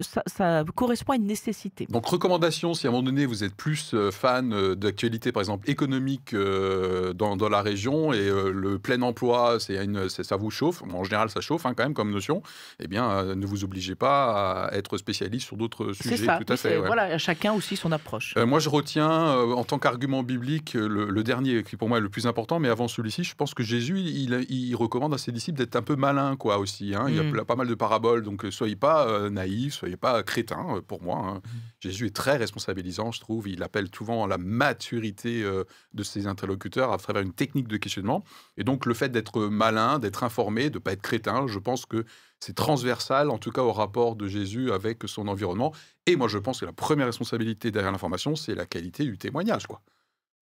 [0.00, 1.86] ça, ça correspond à une nécessité.
[1.90, 5.40] Donc, recommandation, si à un moment donné vous êtes plus euh, fan euh, d'actualité, par
[5.40, 10.22] exemple économique euh, dans, dans la région et euh, le plein emploi, c'est une, c'est-
[10.24, 12.42] ça vous chauffe, Bon, en général ça chauffe hein, quand même comme notion,
[12.78, 16.24] eh bien euh, ne vous obligez pas à être spécialiste sur d'autres C'est sujets.
[16.26, 16.38] ça.
[16.38, 16.68] tout à oui, fait.
[16.70, 16.86] c'est- ouais.
[16.86, 18.34] Voilà, chacun aussi son approche.
[18.36, 19.10] Moi, je retiens
[19.40, 22.68] en tant qu'argument biblique le, le dernier qui pour moi est le plus important, mais
[22.68, 25.96] avant celui-ci, je pense que Jésus, il, il recommande à ses disciples d'être un peu
[25.96, 26.94] malin, quoi, aussi.
[26.94, 27.04] hein.
[27.08, 27.28] Il y Mm.
[27.28, 31.02] a pla- pas mal de paraboles, donc soyez pas naïfs, soyez pas crétins euh, pour
[31.02, 31.18] moi.
[31.18, 31.42] hein.
[31.80, 33.48] Jésus est très responsabilisant, je trouve.
[33.48, 35.64] Il appelle souvent à la maturité euh,
[35.94, 38.24] de ses interlocuteurs à travers une technique de questionnement.
[38.56, 41.86] Et donc, le fait d'être malin, d'être informé, de ne pas être crétin, je pense
[41.86, 42.04] que
[42.38, 45.72] c'est transversal, en tout cas au rapport de Jésus avec son environnement.
[46.06, 49.66] Et moi, je pense que la première responsabilité derrière l'information, c'est la qualité du témoignage.
[49.66, 49.82] Quoi.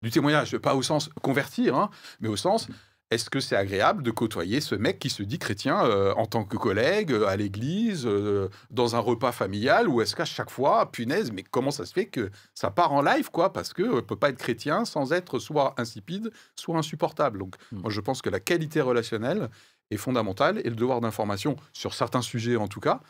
[0.01, 2.67] Du témoignage, pas au sens convertir, hein, mais au sens
[3.13, 6.43] est-ce que c'est agréable de côtoyer ce mec qui se dit chrétien euh, en tant
[6.43, 10.91] que collègue, euh, à l'église, euh, dans un repas familial, ou est-ce qu'à chaque fois,
[10.91, 14.01] punaise, mais comment ça se fait que ça part en live, quoi Parce qu'on ne
[14.01, 17.39] peut pas être chrétien sans être soit insipide, soit insupportable.
[17.39, 17.79] Donc, Mm.
[17.79, 19.49] moi, je pense que la qualité relationnelle
[19.91, 23.01] est fondamentale, et le devoir d'information, sur certains sujets en tout cas,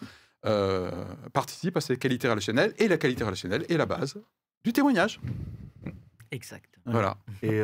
[0.46, 0.92] euh,
[1.32, 4.16] participe à cette qualité relationnelle, et la qualité relationnelle est la base
[4.66, 5.20] du témoignage.
[6.32, 6.80] Exact.
[6.86, 7.16] Voilà.
[7.42, 7.62] Et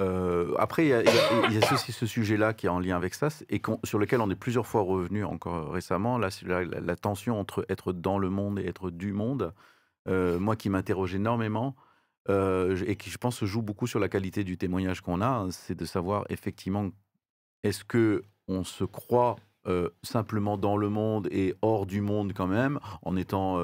[0.00, 3.60] euh, après, il y a, aussi ce sujet-là qui est en lien avec ça, et
[3.84, 7.92] sur lequel on est plusieurs fois revenu encore récemment, là, c'est la, tension entre être
[7.92, 9.52] dans le monde et être du monde.
[10.08, 11.74] Euh, moi qui m'interroge énormément,
[12.28, 15.26] euh, et qui, je pense, se joue beaucoup sur la qualité du témoignage qu'on a,
[15.26, 16.90] hein, c'est de savoir effectivement,
[17.64, 19.36] est-ce que on se croit
[20.02, 23.60] simplement dans le monde et hors du monde quand même, en étant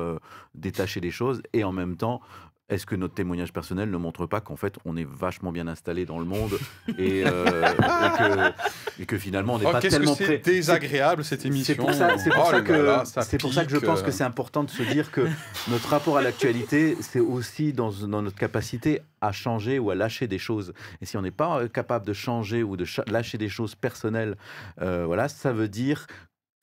[0.54, 2.20] détaché des choses, et en même temps,
[2.68, 6.06] est-ce que notre témoignage personnel ne montre pas qu'en fait on est vachement bien installé
[6.06, 6.58] dans le monde
[6.98, 10.24] et, euh, et, que, et que finalement on n'est Oh, pas Qu'est-ce que tellement c'est
[10.24, 13.22] prêt désagréable cette émission c'est pour ça, c'est pour Oh ça là que, là, ça
[13.22, 15.26] c'est pour ça que je pense que c'est important de se dire que
[15.68, 20.26] notre rapport à l'actualité, c'est aussi dans, dans notre capacité à changer ou à lâcher
[20.26, 20.74] des choses.
[21.00, 24.36] Et si on n'est pas euh, capable de changer ou de lâcher des choses personnelles,
[24.80, 26.06] euh, voilà, ça veut dire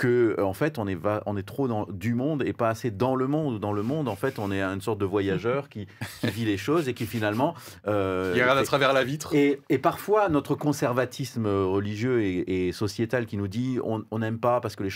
[0.02, 2.70] que euh, en fait on est, va- on est trop dans du monde et pas
[2.70, 3.60] assez dans le monde.
[3.60, 5.86] Dans le monde, en fait, on est une sorte de voyageur qui,
[6.22, 7.54] qui vit les choses et qui finalement
[7.88, 9.36] euh, Il regarde à travers la vitre.
[9.36, 14.60] et, et parfois, notre conservatisme religieux et, et sociétal qui nous dit on n'aime pas
[14.60, 14.90] parce que les,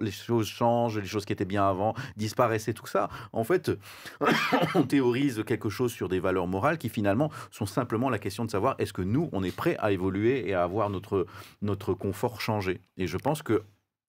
[0.00, 3.72] les choses changent, les choses qui étaient bien avant disparaissent et tout ça, en fait,
[4.76, 8.50] on théorise quelque chose sur des valeurs morales qui finalement sont simplement la question de
[8.50, 11.26] savoir est-ce que nous, on est prêt à évoluer et à avoir notre,
[11.62, 12.80] notre confort changé?
[12.96, 13.62] Et je pense que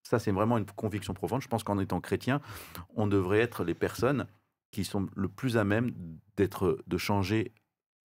[0.08, 1.42] ça, c'est vraiment une conviction profonde.
[1.42, 2.40] Je pense qu'en étant chrétien,
[2.96, 4.26] on devrait être les personnes
[4.70, 5.92] qui sont le plus à même
[6.38, 7.52] d'être, de changer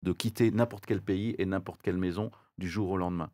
[0.01, 3.29] de quitter n'importe quel pays et n'importe quelle maison du jour au lendemain.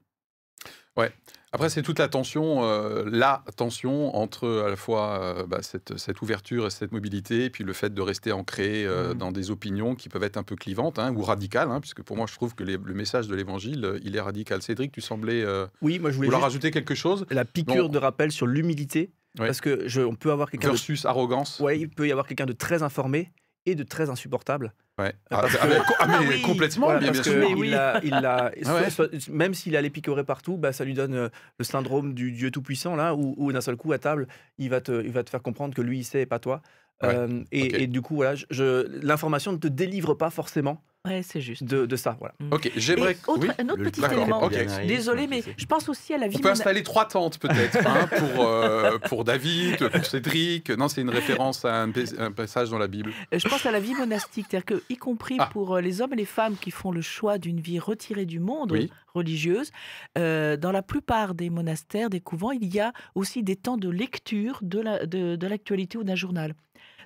[1.54, 5.98] Après, c'est toute la tension, euh, la tension entre à la fois euh, bah, cette,
[5.98, 9.18] cette ouverture et cette mobilité, et puis le fait de rester ancré euh, Mhm.
[9.18, 12.18] dans des opinions qui peuvent être un peu clivantes hein, ou radicales, hein, puisque pour
[12.18, 14.62] moi, je trouve que les- le message de l'évangile, euh, il est radical.
[14.62, 17.98] Cédric, tu semblais euh, Oui, moi je voulais vouloir rajouter quelque chose la piqûre de
[17.98, 19.12] rappel sur l'humilité.
[19.40, 19.46] Ouais.
[19.48, 21.60] Parce que je, on peut avoir quelqu'un de, versus arrogance.
[21.62, 23.32] ouais, il peut y avoir quelqu'un de très informé
[23.66, 24.74] et de très insupportable.
[25.00, 25.14] Ouais.
[25.30, 26.42] Ah, ah, que- ah, mais Oui.
[26.42, 27.58] complètement, Voilà, bien, parce bien que sûr.
[27.66, 28.90] Il a, il a- ouais.
[28.90, 31.30] soit- soit- même s'il a les picorer partout, bah, ça lui donne euh,
[31.60, 34.28] le syndrome du Dieu tout-puissant, là, où, où d'un seul coup, à table,
[34.58, 36.64] il va, te, il va te faire comprendre que lui, il sait et pas toi.
[37.04, 37.10] Ouais.
[37.16, 41.40] Euh, et, du coup, voilà, je- je- l'information ne te délivre pas forcément Ouais, c'est
[41.40, 41.64] juste.
[41.64, 42.18] de, de ça.
[42.20, 42.34] Voilà.
[42.52, 43.14] Ok, j'aimerais.
[43.14, 43.50] Et autre- oui.
[43.60, 44.50] un autre petit élément.
[44.88, 46.36] Désolé, mais je pense aussi à la vie.
[46.38, 50.70] On peut mona- installer trois tentes peut-être hein, pour, euh, pour David, pour Cédric.
[50.72, 53.12] Non, c'est une référence à un, pa- un passage dans la Bible.
[53.34, 55.50] Euh, Je pense à la vie monastique, c'est-à-dire que, y compris Ah.
[55.54, 58.72] pour les hommes et les femmes qui font le choix d'une vie retirée du monde
[58.74, 58.92] Oui.
[59.14, 59.72] religieuse,
[60.18, 63.90] euh, dans la plupart des monastères, des couvents, il y a aussi des temps de
[63.90, 66.54] lecture de la- de, de l'actualité ou d'un journal.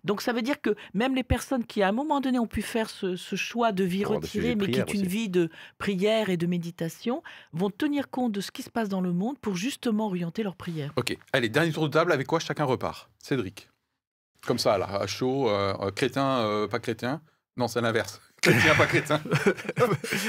[0.03, 2.61] Donc ça veut dire que même les personnes qui à un moment donné ont pu
[2.61, 5.07] faire ce, ce choix de vie retirée, mais qui est une aussi.
[5.09, 7.21] vie de prière et de méditation,
[7.53, 10.55] vont tenir compte de ce qui se passe dans le monde pour justement orienter leur
[10.55, 10.91] prière.
[10.95, 12.11] Ok, allez, dernier tour de table.
[12.11, 13.09] Avec quoi chacun repart?
[13.19, 13.69] Cédric.
[14.45, 17.21] Comme ça, là, à chaud, euh, euh, crétin, euh, pas crétin.
[17.57, 18.19] Non, c'est l'inverse.
[18.41, 19.21] Chrétien, pas crétin.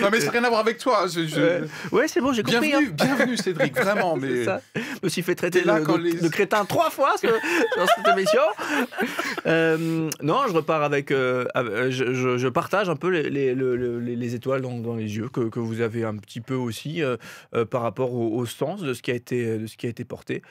[0.02, 1.06] non, mais ça n'a rien à voir avec toi.
[1.06, 2.68] Je- je- Euh, Ouais, c'est bon, j'ai compris.
[2.68, 2.94] Bienvenue, hein.
[3.16, 4.16] bienvenue, Cédric, vraiment.
[4.16, 4.60] Mais ça.
[4.76, 7.26] Je me suis fait traiter là de, quand de- les- de crétin trois fois ce-
[7.78, 8.42] dans cette émission.
[9.46, 11.10] Euh, non, je repars avec.
[11.10, 14.34] euh, avec- euh, je, je- je partage un peu les, les- le- le- les- les
[14.34, 17.16] étoiles dans, dans les yeux que, que vous avez un petit peu aussi euh,
[17.54, 19.88] euh, par rapport au, au sens de ce qui a été, de ce qui a
[19.88, 20.42] été porté.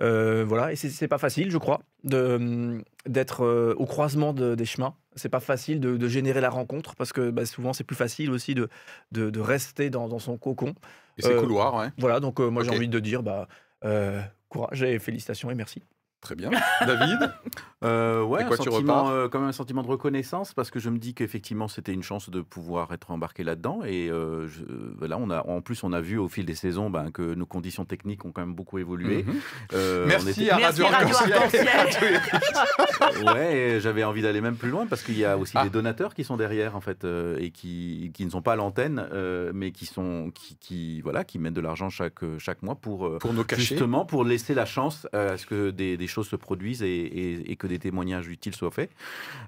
[0.00, 4.54] Euh, voilà, et c'est- c'est pas facile, je crois, de- d'être euh, au croisement de-
[4.54, 4.94] des chemins.
[5.16, 8.30] C'est pas facile de, de générer la rencontre parce que bah, souvent c'est plus facile
[8.30, 8.68] aussi de,
[9.12, 10.74] de, de rester dans, dans son cocon.
[11.18, 11.88] Et c'est Euh, couloir, ouais.
[11.98, 13.48] Voilà, donc euh, moi j'ai envie de dire bah,
[14.48, 15.82] courage et félicitations et merci.
[16.20, 16.50] Très bien.
[16.86, 17.32] David
[17.82, 20.70] Euh, ouais, quoi, un tu sentiment, repars euh, quand même un sentiment de reconnaissance parce
[20.70, 24.46] que je me dis qu'effectivement c'était une chance de pouvoir être embarqué là-dedans et euh,
[24.48, 24.64] je-
[24.98, 27.46] voilà, on a en plus on a vu au fil des saisons ben, que nos
[27.46, 29.24] conditions techniques ont quand même beaucoup évolué.
[29.72, 31.16] Euh, on Merci était- à Radio Radio
[33.34, 35.64] ouais, j'avais envie d'aller même plus loin parce qu'il y a aussi Ah.
[35.64, 38.56] des donateurs qui sont derrière en fait euh, et qui, qui ne sont pas à
[38.56, 42.74] l'antenne euh, mais qui sont qui, qui voilà qui mettent de l'argent chaque chaque mois
[42.74, 43.62] pour euh, Pour nos cachets.
[43.62, 46.88] justement pour laisser la chance euh, à ce que des, des choses se produisent et,
[46.88, 48.90] et- et que des témoignages utiles soient faits.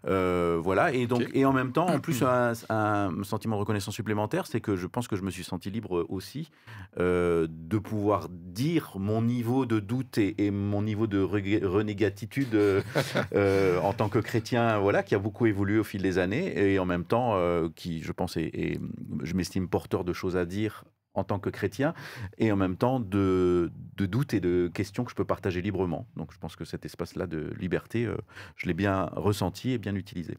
[0.06, 3.94] Euh, voilà, et donc, et en même temps, en plus, un, un sentiment de reconnaissance
[3.94, 6.50] supplémentaire, c'est que je pense que je me suis senti libre aussi
[6.98, 12.54] euh, de pouvoir dire mon niveau de doute et, et mon niveau de rené- renégatitude
[13.34, 16.78] euh, en tant que chrétien, voilà, qui a beaucoup évolué au fil des années, et
[16.78, 17.36] en même temps,
[17.74, 18.80] qui, je pense, est, est-
[19.22, 20.84] je m'estime porteur de choses à dire
[21.14, 21.92] en tant que chrétien,
[22.38, 26.06] et en même temps de, de doutes et de questions que je peux partager librement.
[26.16, 28.16] Donc je pense que cet espace-là de liberté, euh,
[28.56, 30.38] je l'ai bien ressenti et bien utilisé.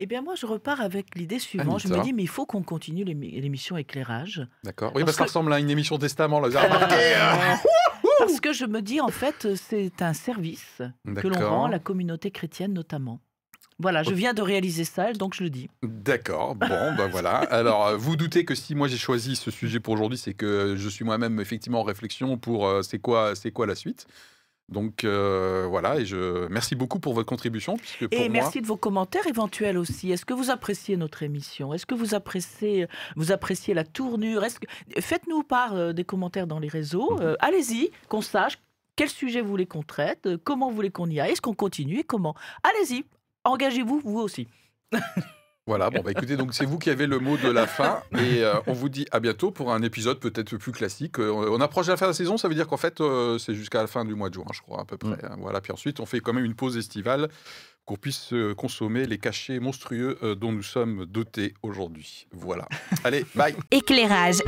[0.00, 1.80] Eh bien, moi, je repars avec l'idée suivante.
[1.80, 4.46] Je me dis, mais il faut qu'on continue l'émi- l'émission éclairage.
[4.64, 4.90] D'accord.
[4.94, 6.48] Oui, Parce parce que ça ressemble à une émission testament, là.
[6.48, 6.96] Vous avez remarqué
[8.04, 10.82] Euh, parce que je me dis, en fait, c'est un service
[11.16, 13.20] que l'on rend à la communauté chrétienne notamment.
[13.78, 15.68] Voilà, je viens de réaliser ça, donc je le dis.
[15.82, 17.36] D'accord, bon, ben voilà.
[17.50, 20.76] Alors, euh, vous doutez que si moi j'ai choisi ce sujet pour aujourd'hui, c'est que
[20.76, 24.06] je suis moi-même effectivement en réflexion pour euh, c'est quoi, c'est quoi la suite.
[24.70, 28.62] Donc euh, voilà, et je merci beaucoup pour votre contribution, puisque pour Et moi, merci
[28.62, 30.10] de vos commentaires éventuels aussi.
[30.10, 31.74] Est-ce que vous appréciez notre émission?
[31.74, 34.42] Est-ce que vous appréciez, vous appréciez la tournure?
[34.42, 35.00] Que...
[35.00, 37.18] Faites-nous part euh, des commentaires dans les réseaux.
[37.20, 38.58] Euh, Allez-y, qu'on sache
[38.96, 41.98] quel sujet vous voulez qu'on traite, comment vous voulez qu'on y aille, est-ce qu'on continue
[41.98, 42.34] et comment?
[42.62, 43.04] Allez-y,
[43.44, 44.48] engagez-vous, vous aussi.
[45.66, 48.42] voilà, bon, bah écoutez, donc c'est vous qui avez le mot de la fin, et
[48.44, 51.18] euh, on vous dit à bientôt pour un épisode peut-être plus classique.
[51.18, 53.38] Euh, on approche de la fin de la saison, ça veut dire qu'en fait, euh,
[53.38, 55.16] c'est jusqu'à la fin du mois de juin, je crois, à peu près.
[55.24, 55.36] hein.
[55.38, 57.28] Voilà, puis ensuite, on fait quand même une pause estivale
[57.86, 62.26] qu'on puisse consommer les cachets monstrueux euh, dont nous sommes dotés aujourd'hui.
[62.32, 62.66] Voilà.
[63.04, 64.38] Allez, bye Éclairage.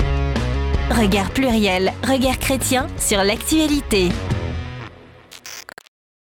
[0.91, 4.09] Regard pluriel, regard chrétien sur l'actualité.